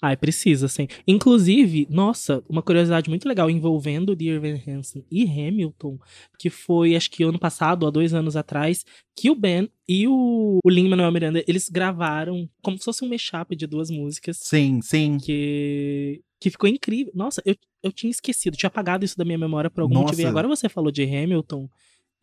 [0.00, 0.86] Ai, precisa, sim.
[1.06, 5.98] Inclusive, nossa, uma curiosidade muito legal envolvendo Dear Evan Hansen e Hamilton,
[6.38, 8.84] que foi, acho que ano passado, há dois anos atrás,
[9.16, 13.56] que o Ben e o, o Lin-Manuel Miranda, eles gravaram como se fosse um mashup
[13.56, 14.36] de duas músicas.
[14.36, 15.16] Sim, sim.
[15.16, 17.12] Que, que ficou incrível.
[17.14, 20.08] Nossa, eu, eu tinha esquecido, tinha apagado isso da minha memória por algum nossa.
[20.08, 20.22] motivo.
[20.22, 21.70] E agora você falou de Hamilton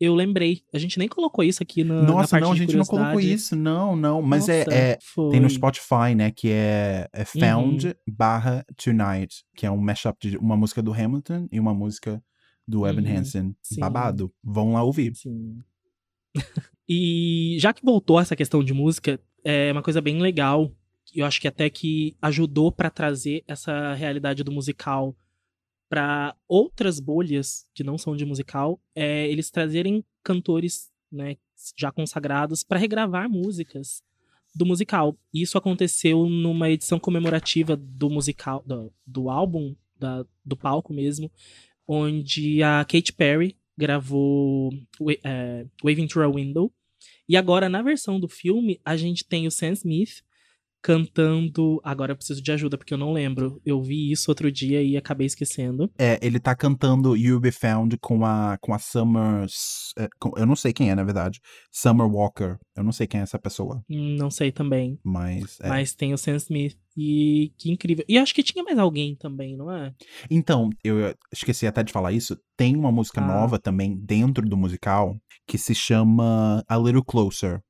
[0.00, 0.62] eu lembrei.
[0.72, 3.54] A gente nem colocou isso aqui na, Nossa, na não, a gente não colocou isso.
[3.54, 4.20] Não, não.
[4.20, 4.98] Mas é, Nossa, é, é
[5.30, 6.30] tem no Spotify, né?
[6.30, 7.94] Que é, é Found uhum.
[8.08, 12.22] barra Tonight, que é um mashup de uma música do Hamilton e uma música
[12.66, 13.18] do Evan uhum.
[13.18, 13.56] Hansen.
[13.62, 13.80] Sim.
[13.80, 14.32] Babado.
[14.42, 15.14] Vão lá ouvir.
[15.14, 15.58] Sim.
[16.88, 20.70] e já que voltou essa questão de música, é uma coisa bem legal.
[21.14, 25.16] Eu acho que até que ajudou para trazer essa realidade do musical
[25.94, 31.36] para outras bolhas que não são de musical, é eles trazerem cantores, né,
[31.76, 34.02] já consagrados para regravar músicas
[34.52, 35.16] do musical.
[35.32, 41.30] Isso aconteceu numa edição comemorativa do musical, do, do álbum, da, do palco mesmo,
[41.86, 44.72] onde a Katy Perry gravou
[45.22, 46.72] é, Waving Through a Window.
[47.28, 50.24] E agora, na versão do filme, a gente tem o Sam Smith
[50.84, 51.80] cantando.
[51.82, 53.58] Agora eu preciso de ajuda, porque eu não lembro.
[53.64, 55.90] Eu vi isso outro dia e acabei esquecendo.
[55.98, 59.46] É, ele tá cantando You'll Be Found com a, com a Summer.
[60.20, 61.40] Com, eu não sei quem é, na verdade.
[61.72, 62.58] Summer Walker.
[62.76, 63.82] Eu não sei quem é essa pessoa.
[63.88, 64.98] Não sei também.
[65.02, 65.58] Mas.
[65.62, 65.68] É.
[65.70, 66.76] Mas tem o Sam Smith.
[66.94, 68.04] E que incrível.
[68.06, 69.92] E acho que tinha mais alguém também, não é?
[70.30, 72.38] Então, eu esqueci até de falar isso.
[72.56, 73.26] Tem uma música ah.
[73.26, 75.16] nova também dentro do musical
[75.46, 77.62] que se chama A Little Closer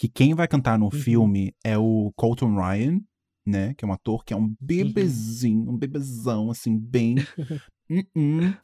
[0.00, 0.90] que quem vai cantar no uhum.
[0.90, 3.02] filme é o Colton Ryan,
[3.46, 3.74] né?
[3.74, 4.56] Que é um ator que é um uhum.
[4.58, 5.74] bebezinho, uhum.
[5.74, 7.16] um bebezão, assim, bem.
[7.90, 8.58] uh -uh.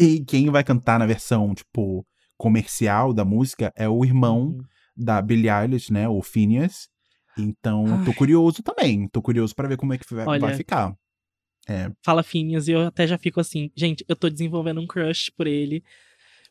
[0.00, 2.06] E quem vai cantar na versão, tipo,
[2.36, 4.62] comercial da música é o irmão uhum.
[4.96, 6.08] da Billie Eilish, né?
[6.08, 6.88] O Phineas.
[7.36, 8.04] Então, Ai.
[8.04, 9.08] tô curioso também.
[9.08, 10.94] Tô curioso para ver como é que vai, Olha, vai ficar.
[11.68, 11.90] É.
[12.04, 15.48] Fala Phineas e eu até já fico assim, gente, eu tô desenvolvendo um crush por
[15.48, 15.82] ele.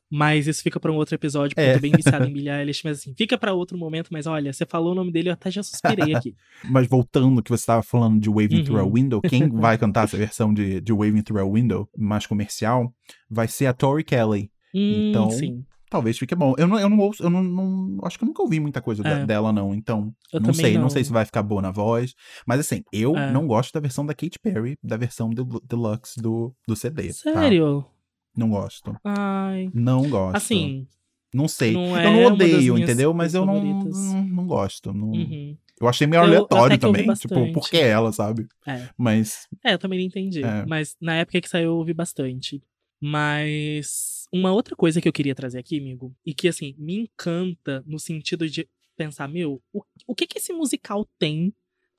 [0.10, 1.72] Mas isso fica para um outro episódio, porque é.
[1.72, 4.54] eu tô bem viciado em Billie Eilish, mas assim, fica para outro momento, mas olha,
[4.54, 6.36] você falou o nome dele, eu até já suspirei aqui.
[6.70, 8.64] mas voltando que você estava falando de Waving uhum.
[8.64, 8.88] Through a.
[8.88, 12.94] Window, quem vai cantar essa versão de, de Waving Through a Window, mais comercial,
[13.30, 14.50] vai ser a Tori Kelly.
[14.74, 15.66] Hum, então, sim.
[15.90, 16.54] talvez fique bom.
[16.58, 19.06] Eu não, eu não ouço, eu não, não acho que eu nunca ouvi muita coisa
[19.06, 19.26] é.
[19.26, 19.74] dela, não.
[19.74, 20.84] Então, eu não sei, não.
[20.84, 20.90] não.
[20.90, 22.14] sei se vai ficar boa na voz.
[22.46, 23.32] Mas assim, eu é.
[23.32, 27.10] não gosto da versão da Katy Perry, da versão deluxe do, do CD.
[27.10, 27.14] Tá?
[27.14, 27.82] Sério?
[27.82, 27.97] Tá?
[28.38, 28.96] Não gosto.
[29.04, 29.72] Ai.
[29.74, 30.36] Não gosto.
[30.36, 30.88] Assim.
[31.34, 31.74] Não sei.
[31.74, 33.14] Não eu não é odeio, entendeu?
[33.14, 33.84] Mas eu não, não,
[34.26, 34.94] não, gosto.
[34.94, 35.10] Não...
[35.10, 35.58] Uhum.
[35.80, 37.12] Eu achei meio aleatório eu, também.
[37.16, 38.48] Tipo, por que ela, sabe?
[38.66, 38.88] É.
[38.96, 39.48] Mas.
[39.66, 40.44] É, eu também não entendi.
[40.44, 40.66] É.
[40.68, 42.62] Mas na época que saiu eu ouvi bastante.
[43.00, 47.84] Mas uma outra coisa que eu queria trazer aqui, amigo, e que assim, me encanta
[47.86, 51.54] no sentido de pensar, meu, o, o que que esse musical tem?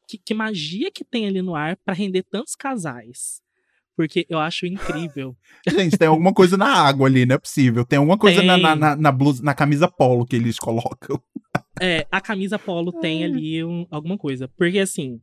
[0.09, 3.43] Que, que magia que tem ali no ar para render tantos casais?
[3.99, 5.36] Porque eu acho incrível.
[5.68, 7.84] Gente, tem alguma coisa na água ali, não é possível.
[7.84, 11.20] Tem alguma coisa na, na, na, na blusa, na camisa polo que eles colocam.
[11.80, 14.46] É, a camisa polo tem ali um, alguma coisa.
[14.57, 15.20] Porque assim,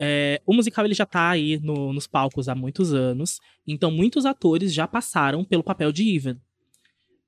[0.00, 4.24] é, o musical ele já tá aí no, nos palcos há muitos anos, então muitos
[4.24, 6.40] atores já passaram pelo papel de Ivan.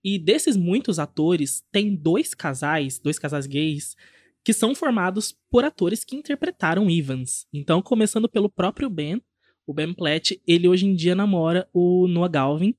[0.02, 3.94] E desses muitos atores, tem dois casais, dois casais gays,
[4.42, 7.46] que são formados por atores que interpretaram Ivans.
[7.52, 9.20] Então, começando pelo próprio Ben,
[9.66, 12.74] o Ben Platt, ele hoje em dia namora o Noah Galvin,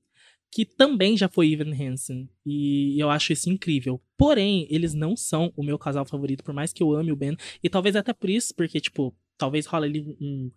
[0.50, 2.28] que também já foi Ivan Hansen.
[2.44, 4.00] E eu acho isso incrível.
[4.16, 7.36] Porém, eles não são o meu casal favorito, por mais que eu ame o Ben.
[7.62, 10.50] E talvez até por isso, porque, tipo, talvez rola ali um,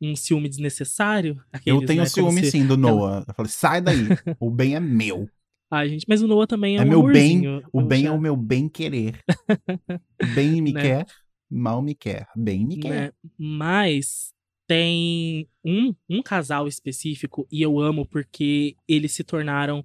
[0.00, 1.40] um ciúme desnecessário.
[1.52, 2.50] Aqueles, eu tenho né, ciúme se...
[2.50, 3.24] sim do Noah.
[3.26, 4.08] Eu falei, sai daí,
[4.40, 5.28] o bem é meu.
[5.70, 7.60] Ai, gente, mas o Noah também é, é um meu amorzinho.
[7.60, 8.08] bem, o bem já...
[8.08, 9.18] é o meu bem querer.
[10.34, 10.82] bem me né?
[10.82, 11.06] quer,
[11.50, 12.90] mal me quer, bem me quer.
[12.90, 13.12] Né?
[13.36, 14.32] Mas
[14.66, 19.84] tem um, um casal específico e eu amo porque eles se tornaram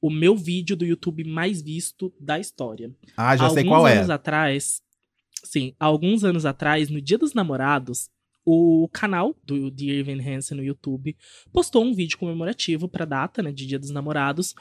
[0.00, 2.94] o meu vídeo do YouTube mais visto da história.
[3.16, 3.90] Ah, já sei qual é.
[3.90, 4.82] Alguns anos atrás,
[5.44, 8.10] Sim, alguns anos atrás, no Dia dos Namorados,
[8.44, 11.16] o canal do The Irving Hansen no YouTube
[11.52, 14.54] postou um vídeo comemorativo para a data, né, de Dia dos Namorados,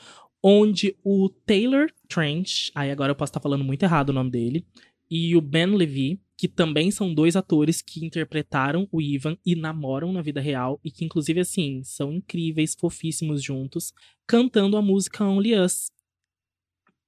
[0.43, 4.65] onde o Taylor Trench, aí agora eu posso estar falando muito errado o nome dele,
[5.09, 10.13] e o Ben Levy, que também são dois atores que interpretaram o Ivan e namoram
[10.13, 13.91] na vida real e que inclusive assim, são incríveis, fofíssimos juntos,
[14.27, 15.91] cantando a música Only Us,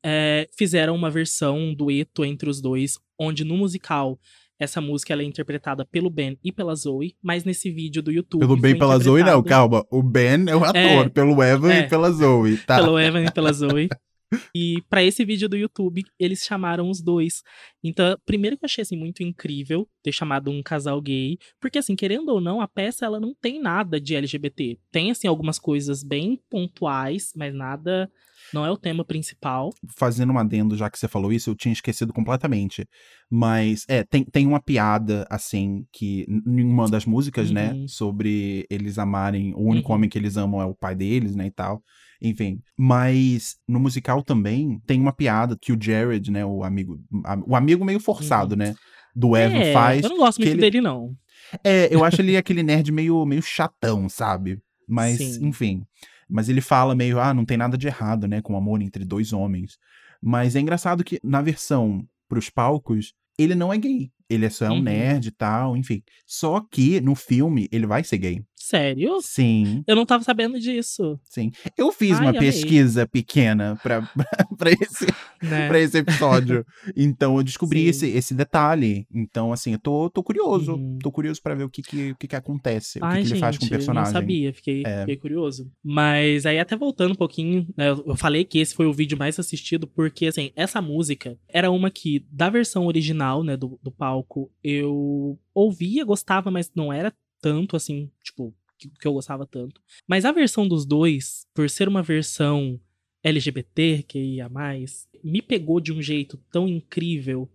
[0.04, 4.20] é, fizeram uma versão, um dueto entre os dois, onde no musical
[4.58, 8.42] essa música é interpretada pelo Ben e pela Zoe, mas nesse vídeo do YouTube.
[8.42, 9.86] Pelo Ben e pela Zoe, não, calma.
[9.90, 12.76] O Ben é o ator, é, pelo Evan é, e pela Zoe, tá?
[12.76, 13.88] Pelo Evan e pela Zoe.
[14.54, 17.42] E para esse vídeo do YouTube, eles chamaram os dois.
[17.84, 21.96] Então, primeiro que eu achei assim muito incrível ter chamado um casal gay, porque assim,
[21.96, 24.78] querendo ou não, a peça ela não tem nada de LGBT.
[24.92, 28.10] Tem assim algumas coisas bem pontuais, mas nada
[28.54, 29.72] não é o tema principal.
[29.98, 32.88] Fazendo um adendo, já que você falou isso, eu tinha esquecido completamente.
[33.30, 37.82] Mas, é, tem, tem uma piada, assim, que em uma das músicas, né, uhum.
[37.82, 39.96] né, sobre eles amarem, o único uhum.
[39.96, 41.84] homem que eles amam é o pai deles, né, e tal.
[42.22, 47.00] Enfim, mas no musical também tem uma piada que o Jared, né, o amigo,
[47.48, 48.60] o amigo meio forçado, uhum.
[48.60, 48.76] né,
[49.16, 50.04] do Evan é, faz.
[50.04, 50.62] Eu não gosto muito ele...
[50.62, 51.16] dele, não.
[51.64, 54.62] É, eu acho ele aquele nerd meio, meio chatão, sabe?
[54.88, 55.48] Mas, Sim.
[55.48, 55.84] enfim.
[56.30, 59.06] Mas ele fala meio, ah, não tem nada de errado, né, com o amor entre
[59.06, 59.78] dois homens.
[60.22, 64.12] Mas é engraçado que na versão pros palcos, ele não é gay.
[64.30, 64.82] Ele é só é um uhum.
[64.84, 66.04] nerd e tal, enfim.
[66.26, 68.44] Só que no filme ele vai ser gay.
[68.60, 69.20] Sério?
[69.22, 69.84] Sim.
[69.88, 71.18] Eu não tava sabendo disso.
[71.24, 71.50] Sim.
[71.78, 72.42] Eu fiz Ai, uma amei.
[72.42, 74.02] pesquisa pequena pra,
[74.58, 75.08] pra, esse,
[75.42, 75.68] né?
[75.68, 76.66] pra esse episódio.
[76.96, 79.08] então eu descobri esse, esse detalhe.
[79.12, 80.74] Então, assim, eu tô, tô curioso.
[80.74, 81.00] Uhum.
[81.02, 83.00] Tô curioso pra ver o que que, o que, que acontece.
[83.02, 84.10] Ai, o que, que gente, ele faz com o personagem.
[84.10, 85.00] Eu não sabia, fiquei, é.
[85.00, 85.72] fiquei curioso.
[85.84, 89.40] Mas aí, até voltando um pouquinho, né, eu falei que esse foi o vídeo mais
[89.40, 93.90] assistido, porque, assim, essa música era uma que, da versão original, né, do, do
[94.20, 99.82] palco, eu ouvia, gostava, mas não era tanto assim, tipo, que, que eu gostava tanto.
[100.08, 102.80] Mas a versão dos dois, por ser uma versão
[103.24, 107.50] LGBT, que ia mais, me pegou de um jeito tão incrível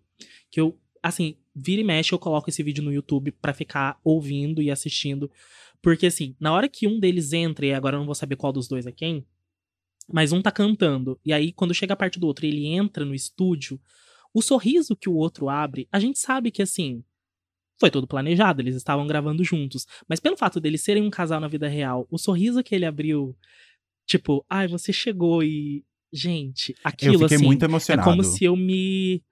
[0.51, 4.63] que eu, assim, vira e mexe eu coloco esse vídeo no YouTube para ficar ouvindo
[4.63, 5.31] e assistindo.
[5.83, 8.53] Porque, assim, na hora que um deles entra, e agora eu não vou saber qual
[8.53, 9.25] dos dois é quem,
[10.11, 13.15] mas um tá cantando, e aí quando chega a parte do outro ele entra no
[13.15, 13.81] estúdio,
[14.35, 17.05] o sorriso que o outro abre, a gente sabe que, assim,
[17.79, 19.87] foi tudo planejado, eles estavam gravando juntos.
[20.09, 23.37] Mas pelo fato deles serem um casal na vida real, o sorriso que ele abriu,
[24.07, 25.85] tipo, ai, você chegou e.
[26.13, 27.45] Gente, aquilo eu fiquei assim.
[27.45, 28.09] muito emocionado.
[28.09, 29.23] É como se eu me.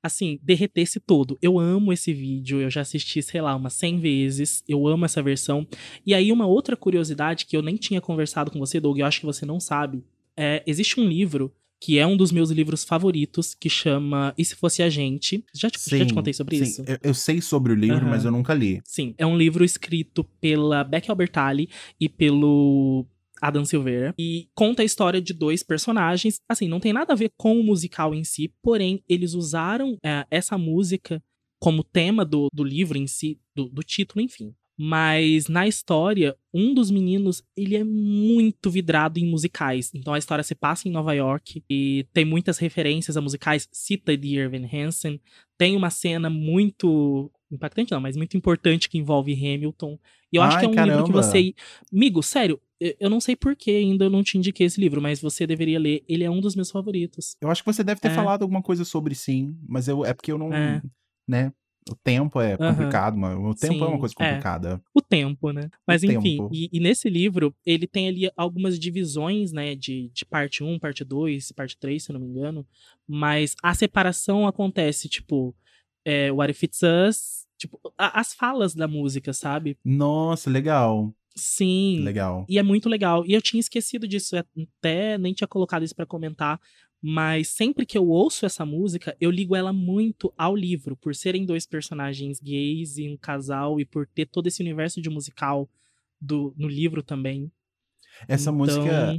[0.00, 1.36] Assim, derretesse todo.
[1.42, 4.62] Eu amo esse vídeo, eu já assisti, sei lá, umas 100 vezes.
[4.68, 5.66] Eu amo essa versão.
[6.06, 9.18] E aí, uma outra curiosidade que eu nem tinha conversado com você, Doug, eu acho
[9.18, 10.04] que você não sabe.
[10.36, 14.54] É, existe um livro que é um dos meus livros favoritos, que chama E Se
[14.54, 15.44] Fosse a Gente.
[15.54, 16.62] Já te, sim, já te contei sobre sim.
[16.64, 16.84] isso?
[16.86, 18.10] Eu, eu, sei sobre o livro, uhum.
[18.10, 18.80] mas eu nunca li.
[18.84, 21.68] Sim, é um livro escrito pela Becky Albertalli
[22.00, 23.06] e pelo
[23.40, 26.40] Adam Silveira e conta a história de dois personagens.
[26.48, 30.26] Assim, não tem nada a ver com o musical em si, porém, eles usaram é,
[30.30, 31.22] essa música
[31.60, 34.54] como tema do, do livro em si, do, do título, enfim.
[34.80, 39.90] Mas na história, um dos meninos, ele é muito vidrado em musicais.
[39.92, 43.68] Então a história se passa em Nova York e tem muitas referências a musicais.
[43.72, 45.20] Cita de Irving Hansen.
[45.58, 49.98] Tem uma cena muito impactante não, mas muito importante que envolve Hamilton.
[50.32, 50.92] E eu Ai, acho que é um caramba.
[50.92, 51.54] livro que você...
[51.92, 55.20] Amigo, sério, eu não sei por que ainda eu não te indiquei esse livro, mas
[55.20, 56.04] você deveria ler.
[56.08, 57.36] Ele é um dos meus favoritos.
[57.40, 58.14] Eu acho que você deve ter é.
[58.14, 60.52] falado alguma coisa sobre sim, mas eu, é porque eu não...
[60.52, 60.80] É.
[61.26, 61.52] Né?
[61.90, 64.28] O tempo é complicado, mas o tempo Sim, é uma coisa é.
[64.28, 64.82] complicada.
[64.94, 65.70] O tempo, né?
[65.86, 66.50] Mas enfim, tempo.
[66.52, 69.74] e, e nesse livro, ele tem ali algumas divisões, né?
[69.74, 72.66] De, de parte 1, parte 2, parte 3, se eu não me engano.
[73.06, 75.54] Mas a separação acontece, tipo,
[76.04, 79.76] é, What If It's Us, tipo, a- as falas da música, sabe?
[79.84, 81.14] Nossa, legal.
[81.36, 82.00] Sim.
[82.00, 82.44] Legal.
[82.48, 83.24] E é muito legal.
[83.24, 86.60] E eu tinha esquecido disso, até nem tinha colocado isso pra comentar.
[87.02, 91.46] Mas sempre que eu ouço essa música, eu ligo ela muito ao livro, por serem
[91.46, 95.68] dois personagens gays e um casal, e por ter todo esse universo de musical
[96.20, 97.50] do, no livro também.
[98.28, 99.18] Essa Então, música,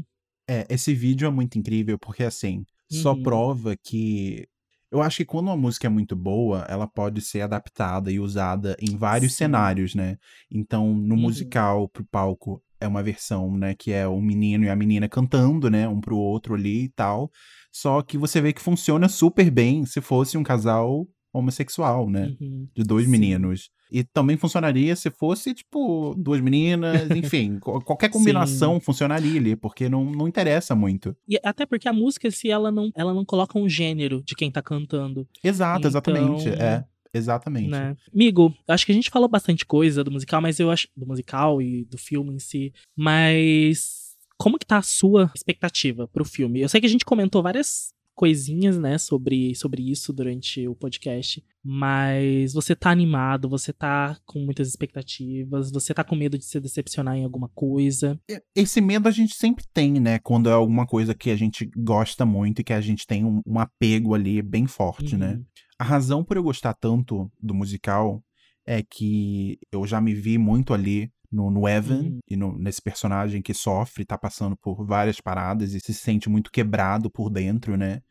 [0.49, 3.15] é, esse vídeo é muito incrível porque assim, só Uhum.
[3.15, 4.47] prova que
[4.91, 8.75] eu acho que quando uma música é muito boa, ela pode ser adaptada e usada
[8.81, 9.35] em vários Sim.
[9.35, 10.17] cenários, né?
[10.51, 11.17] Então, no Uhum.
[11.17, 15.69] musical pro palco é uma versão, né, que é o menino e a menina cantando,
[15.69, 17.29] né, um pro outro ali e tal.
[17.71, 22.35] Só que você vê que funciona super bem se fosse um casal homossexual, né?
[22.41, 22.67] Uhum.
[22.75, 23.11] de dois Sim.
[23.11, 23.69] meninos.
[23.91, 29.87] E também funcionaria se fosse, tipo, duas meninas, enfim, qual- qualquer combinação funcionaria ali, porque
[29.89, 31.15] não, não interessa muito.
[31.27, 34.51] E até porque a música, se ela não, ela não coloca um gênero de quem
[34.51, 36.49] tá cantando, Exato, exatamente.
[36.49, 37.69] Então, É, exatamente.
[37.69, 37.95] né?
[38.13, 40.87] Amigo, acho que a gente falou bastante coisa do musical, mas eu acho.
[40.97, 42.73] Do musical e do filme em si.
[42.95, 43.98] Mas.
[44.39, 46.61] Como que tá a sua expectativa pro filme?
[46.61, 51.43] Eu sei que a gente comentou várias coisinhas, né, sobre, sobre isso durante o podcast.
[51.63, 56.59] Mas você tá animado, você tá com muitas expectativas, você tá com medo de se
[56.59, 58.19] decepcionar em alguma coisa.
[58.29, 60.19] E- Esse medo a gente sempre tem, né?
[60.19, 63.41] Quando é alguma coisa que a gente gosta muito e que a gente tem um,
[63.45, 65.35] um apego ali bem forte, né?
[65.35, 65.45] Uhum.
[65.77, 68.21] A razão por eu gostar tanto do musical
[68.65, 72.19] é que eu já me vi muito ali no, no Evan Uhum.
[72.27, 76.51] e no- nesse personagem que sofre, tá passando por várias paradas e se sente muito
[76.51, 78.01] quebrado por dentro, né?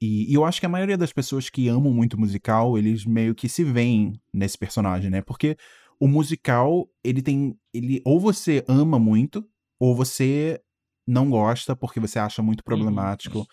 [0.00, 3.34] E, e eu acho que a maioria das pessoas que amam muito musical, eles meio
[3.34, 5.22] que se veem nesse personagem, né?
[5.22, 5.56] Porque
[5.98, 7.56] o musical, ele tem.
[7.72, 9.48] ele Ou você ama muito,
[9.80, 10.60] ou você
[11.06, 13.46] não gosta porque você acha muito problemático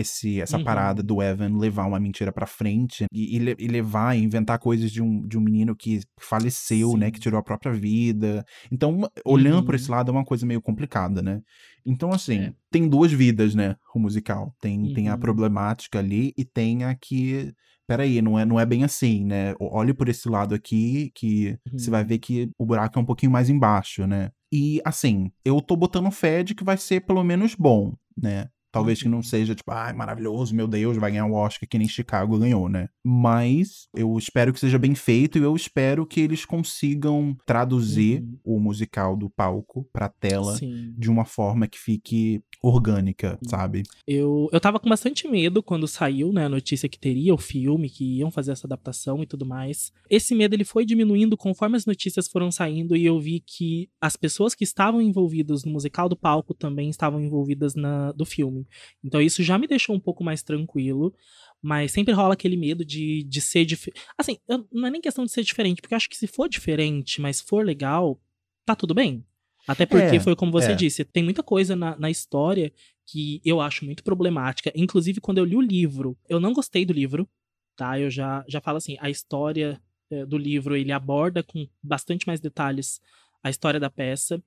[0.00, 0.64] esse, essa Uhum.
[0.64, 4.90] parada do Evan levar uma mentira pra frente e, e e levar e inventar coisas
[4.90, 7.06] de um, de um menino que faleceu, né?
[7.06, 7.12] Sim.
[7.12, 8.44] Que tirou a própria vida.
[8.70, 9.76] Então, olhando por Uhum.
[9.76, 11.40] esse lado, é uma coisa meio complicada, né?
[11.86, 12.52] Então, assim, É.
[12.70, 13.76] tem duas vidas, né?
[13.94, 14.54] O musical.
[14.60, 15.20] Tem, tem a Uhum.
[15.20, 17.52] problemática ali e tem a que.
[17.86, 19.52] Peraí, não é, não é bem assim, né?
[19.58, 22.08] Olhe por esse lado aqui que você vai Uhum.
[22.08, 24.30] ver que o buraco é um pouquinho mais embaixo, né?
[24.52, 28.48] E, assim, eu tô botando fé de que vai ser pelo menos bom, né?
[28.72, 29.22] Talvez que não Uhum.
[29.22, 32.88] seja, tipo, ai, maravilhoso, meu Deus, vai ganhar o Oscar que nem Chicago ganhou, né?
[33.04, 38.38] Mas eu espero que seja bem feito e eu espero que eles consigam traduzir Uhum.
[38.44, 40.94] o musical do palco pra tela Sim.
[40.96, 43.82] de uma forma que fique orgânica, sabe?
[44.06, 47.88] Eu, eu tava com bastante medo quando saiu, né, a notícia que teria o filme,
[47.88, 49.92] que iam fazer essa adaptação e tudo mais.
[50.10, 54.14] Esse medo ele foi diminuindo conforme as notícias foram saindo e eu vi que as
[54.16, 58.59] pessoas que estavam envolvidas no musical do palco também estavam envolvidas na do filme.
[59.02, 61.14] Então isso já me deixou um pouco mais tranquilo,
[61.62, 64.00] mas sempre rola aquele medo de, de ser diferente.
[64.16, 66.48] Assim, eu- não é nem questão de ser diferente, porque eu acho que se for
[66.48, 68.20] diferente, mas for legal,
[68.64, 69.24] tá tudo bem.
[69.68, 70.76] Até porque É, foi como você é.
[70.76, 72.72] disse, tem muita coisa na, na história
[73.06, 74.72] que eu acho muito problemática.
[74.74, 77.28] Inclusive, quando eu li o livro, eu não gostei do livro,
[77.76, 77.98] tá?
[77.98, 79.80] Eu já, já falo assim, a história
[80.10, 83.00] eh, do livro, ele aborda com bastante mais detalhes
[83.42, 84.42] a história da peça,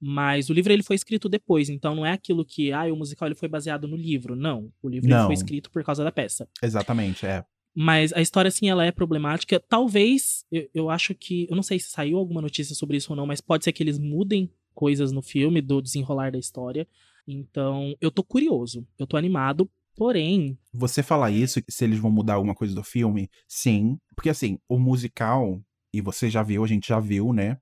[0.00, 3.28] mas o livro ele foi escrito depois, então não é aquilo que, ah, o musical
[3.28, 4.36] ele foi baseado no livro.
[4.36, 5.26] Não, o livro Não.
[5.26, 6.48] foi escrito por causa da peça.
[6.62, 7.44] Exatamente, é.
[7.74, 9.58] Mas a história, sim, ela é problemática.
[9.58, 11.46] Talvez, eu, eu acho que.
[11.50, 13.82] Eu não sei se saiu alguma notícia sobre isso ou não, mas pode ser que
[13.82, 16.86] eles mudem coisas no filme, do desenrolar da história.
[17.26, 19.68] Então, eu tô curioso, eu tô animado.
[19.96, 23.96] Porém, Você falar isso, se eles vão mudar alguma coisa do filme, sim.
[24.16, 25.60] Porque assim, o musical,
[25.92, 27.58] e você já viu, a gente já viu, né?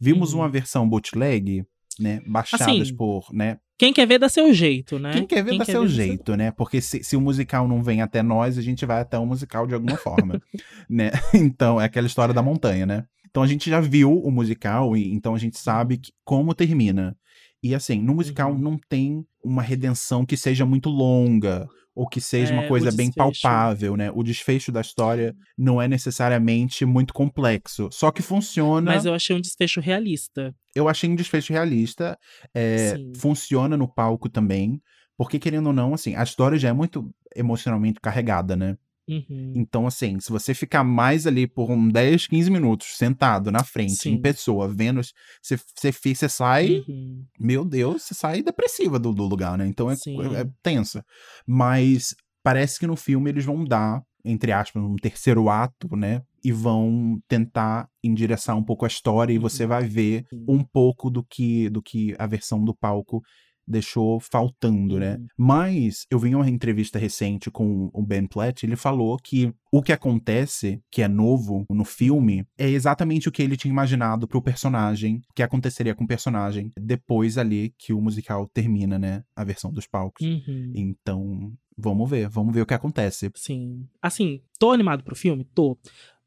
[0.00, 0.40] Vimos Uhum.
[0.40, 1.64] uma versão bootleg,
[1.98, 2.20] né?
[2.26, 3.58] Baixadas Assim, por, né?
[3.76, 5.12] quem quer ver dá seu jeito, né?
[5.12, 6.50] Quem quer ver dá seu dá jeito, né?
[6.52, 9.66] Porque se, se o musical não vem até nós, a gente vai até o musical
[9.66, 10.40] de alguma forma,
[10.88, 11.10] né?
[11.34, 13.04] Então, é aquela história da montanha, né?
[13.28, 17.16] Então a gente já viu o musical, e então a gente sabe que- como termina.
[17.62, 18.58] E assim, no musical Uhum.
[18.58, 23.12] não tem uma redenção que seja muito longa, ou que seja É, uma coisa bem
[23.12, 24.10] palpável, né?
[24.12, 27.88] O desfecho da história não é necessariamente muito complexo.
[27.92, 28.92] Só que funciona.
[28.92, 30.54] Mas eu achei um desfecho realista.
[30.74, 32.18] Eu achei um desfecho realista.
[32.54, 34.82] é, funciona no palco também.
[35.16, 38.76] Porque, querendo ou não, assim, a história já é muito emocionalmente carregada, né?
[39.08, 39.52] Uhum.
[39.56, 43.92] Então, assim, se você ficar mais ali por um 10, 15 minutos sentado na frente,
[43.92, 44.20] em Sim.
[44.20, 45.00] pessoa, vendo,
[45.42, 47.24] você, você, sai, Uhum.
[47.38, 49.66] meu Deus, você sai depressiva do, do lugar, né?
[49.66, 50.34] Então é, Sim.
[50.34, 51.04] é tensa.
[51.46, 56.22] Mas parece que no filme eles vão dar, entre aspas, um terceiro ato, né?
[56.44, 59.68] e vão tentar endereçar um pouco a história e você Uhum.
[59.70, 63.22] vai ver um pouco do que do que a versão do palco
[63.66, 65.16] deixou faltando, né?
[65.16, 65.26] Uhum.
[65.36, 69.92] Mas eu vi uma entrevista recente com o Ben Platt, ele falou que o que
[69.92, 75.20] acontece, que é novo no filme, é exatamente o que ele tinha imaginado pro personagem,
[75.34, 79.24] que aconteceria com o personagem depois ali que o musical termina, né?
[79.34, 80.24] A versão dos palcos.
[80.24, 80.72] Uhum.
[80.74, 83.30] Então, vamos ver, vamos ver o que acontece.
[83.34, 83.86] Sim.
[84.00, 85.44] Assim, tô animado pro filme?
[85.54, 85.78] Tô.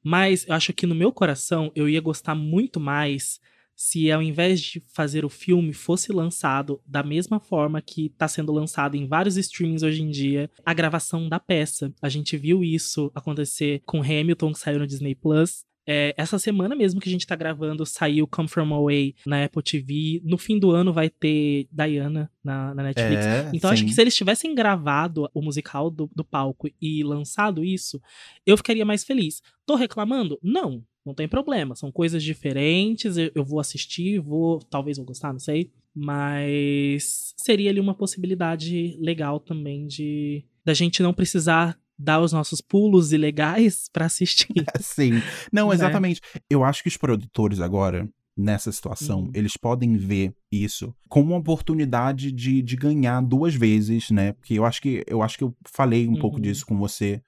[0.03, 3.39] Mas eu acho que no meu coração eu ia gostar muito mais
[3.77, 8.51] se ao invés de fazer o filme fosse lançado da mesma forma que tá sendo
[8.51, 11.93] lançado em vários streamings hoje em dia, a gravação da peça.
[12.01, 15.63] A gente viu isso acontecer com Hamilton, que saiu no Disney Plus.
[15.89, 19.63] É, essa semana mesmo que a gente tá gravando, saiu Come From Away na Apple
[19.63, 20.21] TV.
[20.25, 23.25] No fim do ano vai ter Diana na, na Netflix.
[23.25, 23.87] É, Então acho sim.
[23.87, 28.01] que se eles tivessem gravado o musical do, do palco e lançado isso,
[28.45, 29.41] eu ficaria mais feliz.
[29.65, 30.37] Tô reclamando?
[30.43, 31.75] Não, não tem problema.
[31.75, 35.71] São coisas diferentes, eu, vou assistir, vou, talvez vou gostar, não sei.
[35.95, 42.61] Mas seria ali uma possibilidade legal também de da gente não precisar dar os nossos
[42.61, 44.53] pulos ilegais pra assistir.
[44.79, 45.21] Sim.
[45.51, 45.75] Não, Né?
[45.75, 46.21] exatamente.
[46.49, 49.31] Eu acho que os produtores agora, nessa situação, Uhum.
[49.33, 54.33] eles podem ver isso como uma oportunidade de, de ganhar duas vezes, né?
[54.33, 56.41] Porque eu acho que eu acho que eu falei um pouco Uhum.
[56.43, 57.21] disso com você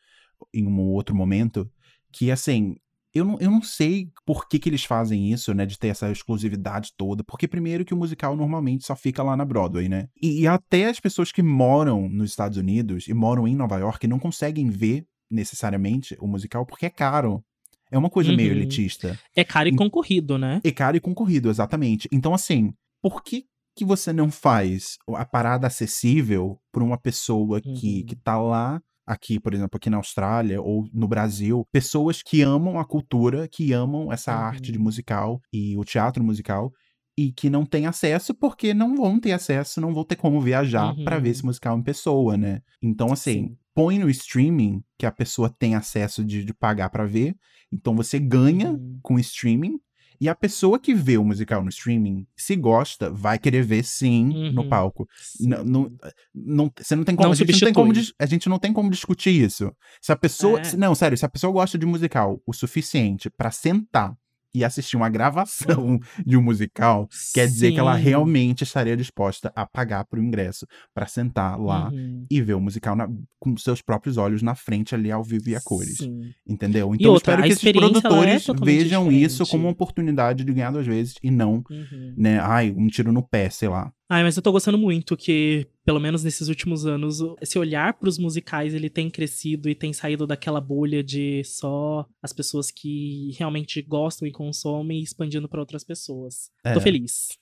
[0.53, 1.67] em um outro momento.
[2.11, 2.75] Que assim.
[3.13, 5.65] Eu não, eu não sei por que, que eles fazem isso, né?
[5.65, 7.23] De ter essa exclusividade toda.
[7.23, 10.07] Porque, primeiro, que o musical normalmente só fica lá na Broadway, né?
[10.21, 14.07] E, e até as pessoas que moram nos Estados Unidos e moram em Nova York
[14.07, 17.43] não conseguem ver necessariamente o musical porque é caro.
[17.91, 18.57] É uma coisa meio Uhum.
[18.57, 19.17] elitista.
[19.35, 20.61] É caro e concorrido, né?
[20.63, 22.07] E caro e concorrido, exatamente.
[22.11, 23.45] Então, assim, por que,
[23.75, 27.69] que você não faz a parada acessível para uma pessoa que,
[28.01, 28.05] Uhum.
[28.05, 28.79] que tá lá,
[29.09, 33.73] aqui, por exemplo, aqui na Austrália ou no Brasil, pessoas que amam a cultura, que
[33.73, 34.83] amam essa arte de Uhum.
[34.85, 36.71] musical e o teatro musical.
[37.17, 40.95] E que não têm acesso porque não vão ter acesso, não vão ter como viajar
[41.03, 41.31] pra ver Uhum.
[41.31, 42.61] esse musical em pessoa, né?
[42.81, 43.57] Então, assim, Sim.
[43.75, 47.35] põe no streaming que a pessoa tem acesso de, de pagar pra ver.
[47.73, 48.99] Então você ganha Uhum.
[49.03, 49.79] com streaming.
[50.21, 54.51] E a pessoa que vê o musical no streaming, se gosta, vai querer ver sim
[54.53, 54.69] no Uhum.
[54.69, 55.07] palco.
[55.17, 55.47] Sim.
[55.47, 55.91] Não, não,
[56.35, 58.73] não- você não tem como, Não a, gente não tem como a gente não tem
[58.73, 59.71] como discutir isso.
[60.01, 60.75] Se a pessoa, É.
[60.75, 64.13] não, sério, se a pessoa gosta de musical o suficiente pra sentar
[64.53, 68.03] e assistir uma gravação de um musical, quer dizer que ela Sim.
[68.03, 72.25] realmente estaria disposta a pagar por ingresso pra sentar lá Uhum.
[72.29, 73.07] e ver o musical na-
[73.39, 75.97] com seus próprios olhos na frente ali ao vivo e a cores.
[75.97, 76.31] Sim.
[76.47, 76.93] Entendeu?
[76.95, 79.51] Então eu outra, espero que esses é produtores totalmente vejam isso diferente.
[79.51, 82.13] como uma oportunidade de ganhar duas vezes e não, Uhum.
[82.17, 83.91] né, ai, um tiro no pé, sei lá.
[84.11, 88.17] Ai, mas eu tô gostando muito que, pelo menos nesses últimos anos, esse olhar pros
[88.17, 93.83] musicais, ele tem crescido e tem saído daquela bolha de só as pessoas que realmente
[93.83, 96.49] gostam e consomem e expandindo pra outras pessoas.
[96.65, 96.73] É.
[96.73, 97.37] Tô feliz.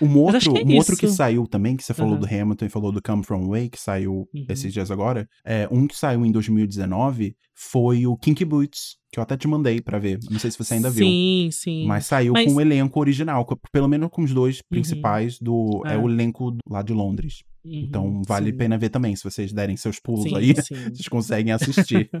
[0.00, 2.20] Um Mas acho outro, que é um outro que saiu também, que você falou Aham.
[2.20, 4.46] do Hamilton e falou do Come From Away, que saiu Uhum.
[4.48, 9.22] esses dias agora, é, um que saiu em 2019 foi o Kinky Boots, que eu
[9.22, 10.18] até te mandei pra ver.
[10.30, 11.04] Não sei se você ainda viu.
[11.06, 11.86] Sim, sim.
[11.86, 15.82] Mas saiu Mas- com o elenco original, com- pelo menos com os dois principais do.
[15.84, 15.94] É.
[15.94, 15.98] É.
[15.98, 17.42] o elenco lá de Londres.
[17.62, 18.56] Uhum, Então vale a sim.
[18.58, 20.74] pena ver também, se vocês derem seus pulos Sim, aí, sim.
[20.94, 22.08] vocês conseguem assistir.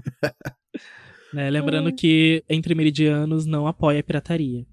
[1.32, 4.66] Né, lembrando que Entre Meridianos não apoia a pirataria.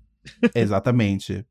[0.55, 1.45] Exatamente.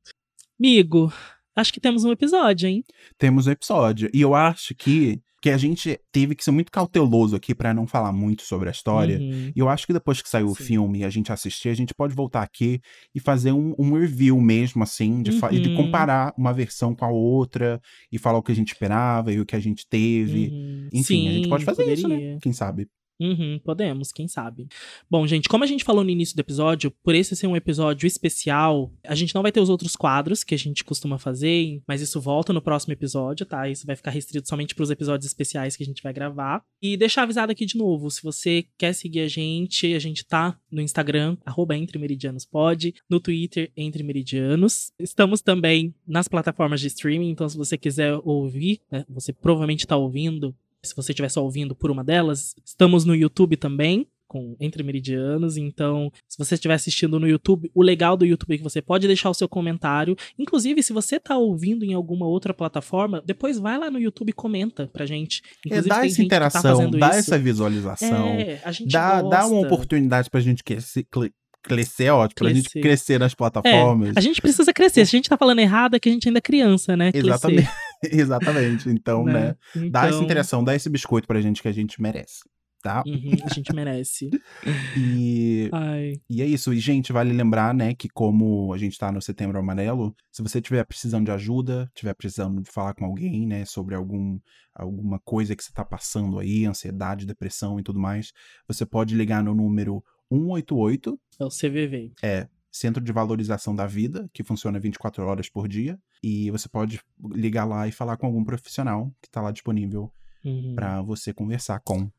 [0.59, 1.13] Amigo,
[1.55, 2.83] acho que temos um episódio, hein?
[3.19, 4.11] Temos um episódio.
[4.13, 7.87] E eu acho que, que a gente teve que ser muito cauteloso aqui pra não
[7.87, 9.19] falar muito sobre a história.
[9.19, 9.53] Uhum.
[9.55, 10.65] E eu acho que depois que saiu o Sim.
[10.65, 12.81] filme e a gente assistir, a gente pode voltar aqui
[13.15, 15.77] e fazer um, um review mesmo, assim, de, e de Uhum.
[15.77, 17.81] comparar uma versão com a outra
[18.11, 20.49] e falar o que a gente esperava e o que a gente teve.
[20.49, 20.89] Uhum.
[20.93, 22.15] Enfim, a gente Sim, pode fazer isso, né?
[22.17, 22.39] poderia.
[22.41, 22.89] Quem sabe?
[23.19, 24.69] Uhum, podemos, quem sabe.
[25.11, 28.07] Bom, gente, como a gente falou no início do episódio, por esse ser um episódio
[28.07, 32.03] especial, a gente não vai ter os outros quadros que a gente costuma fazer, mas
[32.03, 33.69] isso volta no próximo episódio, tá?
[33.69, 36.63] Isso vai ficar restrito somente para os episódios especiais que a gente vai gravar.
[36.83, 40.59] E deixar avisado aqui de novo, se você quer seguir a gente, a gente tá
[40.71, 44.93] no Instagram, arroba Entre Meridianos Pod, no Twitter, Entre Meridianos.
[44.99, 49.97] Estamos também nas plataformas de streaming, então se você quiser ouvir, né, você provavelmente tá
[49.97, 50.55] ouvindo
[50.87, 55.57] se você estiver só ouvindo por uma delas, estamos no YouTube também, com Entre Meridianos.
[55.57, 59.07] Então, se você estiver assistindo no YouTube, o legal do YouTube é que você pode
[59.07, 60.17] deixar o seu comentário.
[60.37, 64.33] Inclusive, se você está ouvindo em alguma outra plataforma, depois vai lá no YouTube e
[64.33, 65.43] comenta pra gente.
[65.45, 67.19] É, Inclusive, dá tem essa gente que tá interação, fazendo dá isso.
[67.19, 69.67] essa visualização, É, a gente dá, dá uma gosta.
[69.75, 71.33] oportunidade pra gente cle-
[71.67, 72.81] crescer é ótimo, pra gente Crescer.
[72.81, 74.17] crescer nas É, plataformas.
[74.17, 75.05] a gente precisa crescer.
[75.07, 77.13] Se a gente tá falando errado, é que a gente ainda é criança, né?
[77.13, 77.69] Crescer, Exatamente.
[78.05, 78.89] Exatamente.
[78.89, 79.57] Então, né?
[79.91, 82.41] Dá essa Então, interação, dá esse biscoito pra gente que a gente merece.
[82.83, 83.03] tá?
[83.05, 84.31] Uhum, a gente merece.
[84.97, 86.13] E, Ai.
[86.31, 86.73] e é isso.
[86.73, 90.61] E, gente, vale lembrar, né, que como a gente tá no Setembro Amarelo, se você
[90.61, 94.39] tiver precisando de ajuda, tiver precisando de falar com alguém, né, sobre algum,
[94.75, 98.33] alguma coisa que você tá passando aí, ansiedade, depressão e tudo mais,
[98.69, 102.13] você pode ligar no número 188, É o CVV.
[102.23, 107.01] é Centro de Valorização da Vida, que funciona 24 horas por dia, e você pode
[107.33, 110.13] ligar lá e falar com algum profissional que tá lá disponível
[110.45, 110.75] Uhum.
[110.75, 112.11] pra você conversar com.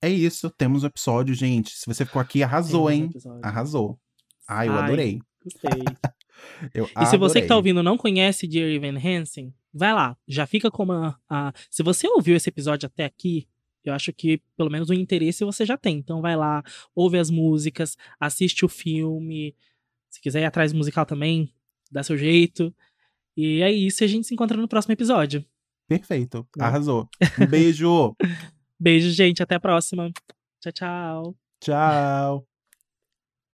[0.00, 1.76] É isso, temos o episódio, gente.
[1.76, 3.10] Se você ficou aqui, arrasou, Temos um hein?
[3.10, 3.40] episódio.
[3.44, 3.98] Arrasou.
[4.46, 5.18] Ai, eu Ai, adorei.
[5.42, 5.70] Gostei.
[6.74, 7.72] Eu E se você que tá adorei.
[7.72, 10.14] ouvindo não conhece Dear Evan Hansen, vai lá.
[10.28, 13.48] Já fica como a, a- Se você ouviu esse episódio até aqui,
[13.88, 15.98] eu acho que pelo menos o interesse você já tem.
[15.98, 16.62] Então vai lá,
[16.94, 19.54] ouve as músicas, assiste o filme.
[20.10, 21.52] Se quiser ir atrás do musical também,
[21.90, 22.74] dá seu jeito.
[23.36, 25.44] E é isso, e a gente se encontra no próximo episódio.
[25.86, 26.46] Perfeito.
[26.56, 26.64] Né?
[26.64, 27.08] Arrasou.
[27.40, 28.16] Um beijo.
[28.78, 29.42] Beijo, gente.
[29.42, 30.12] Até a próxima.
[30.60, 31.36] Tchau, tchau.
[31.60, 32.55] Tchau.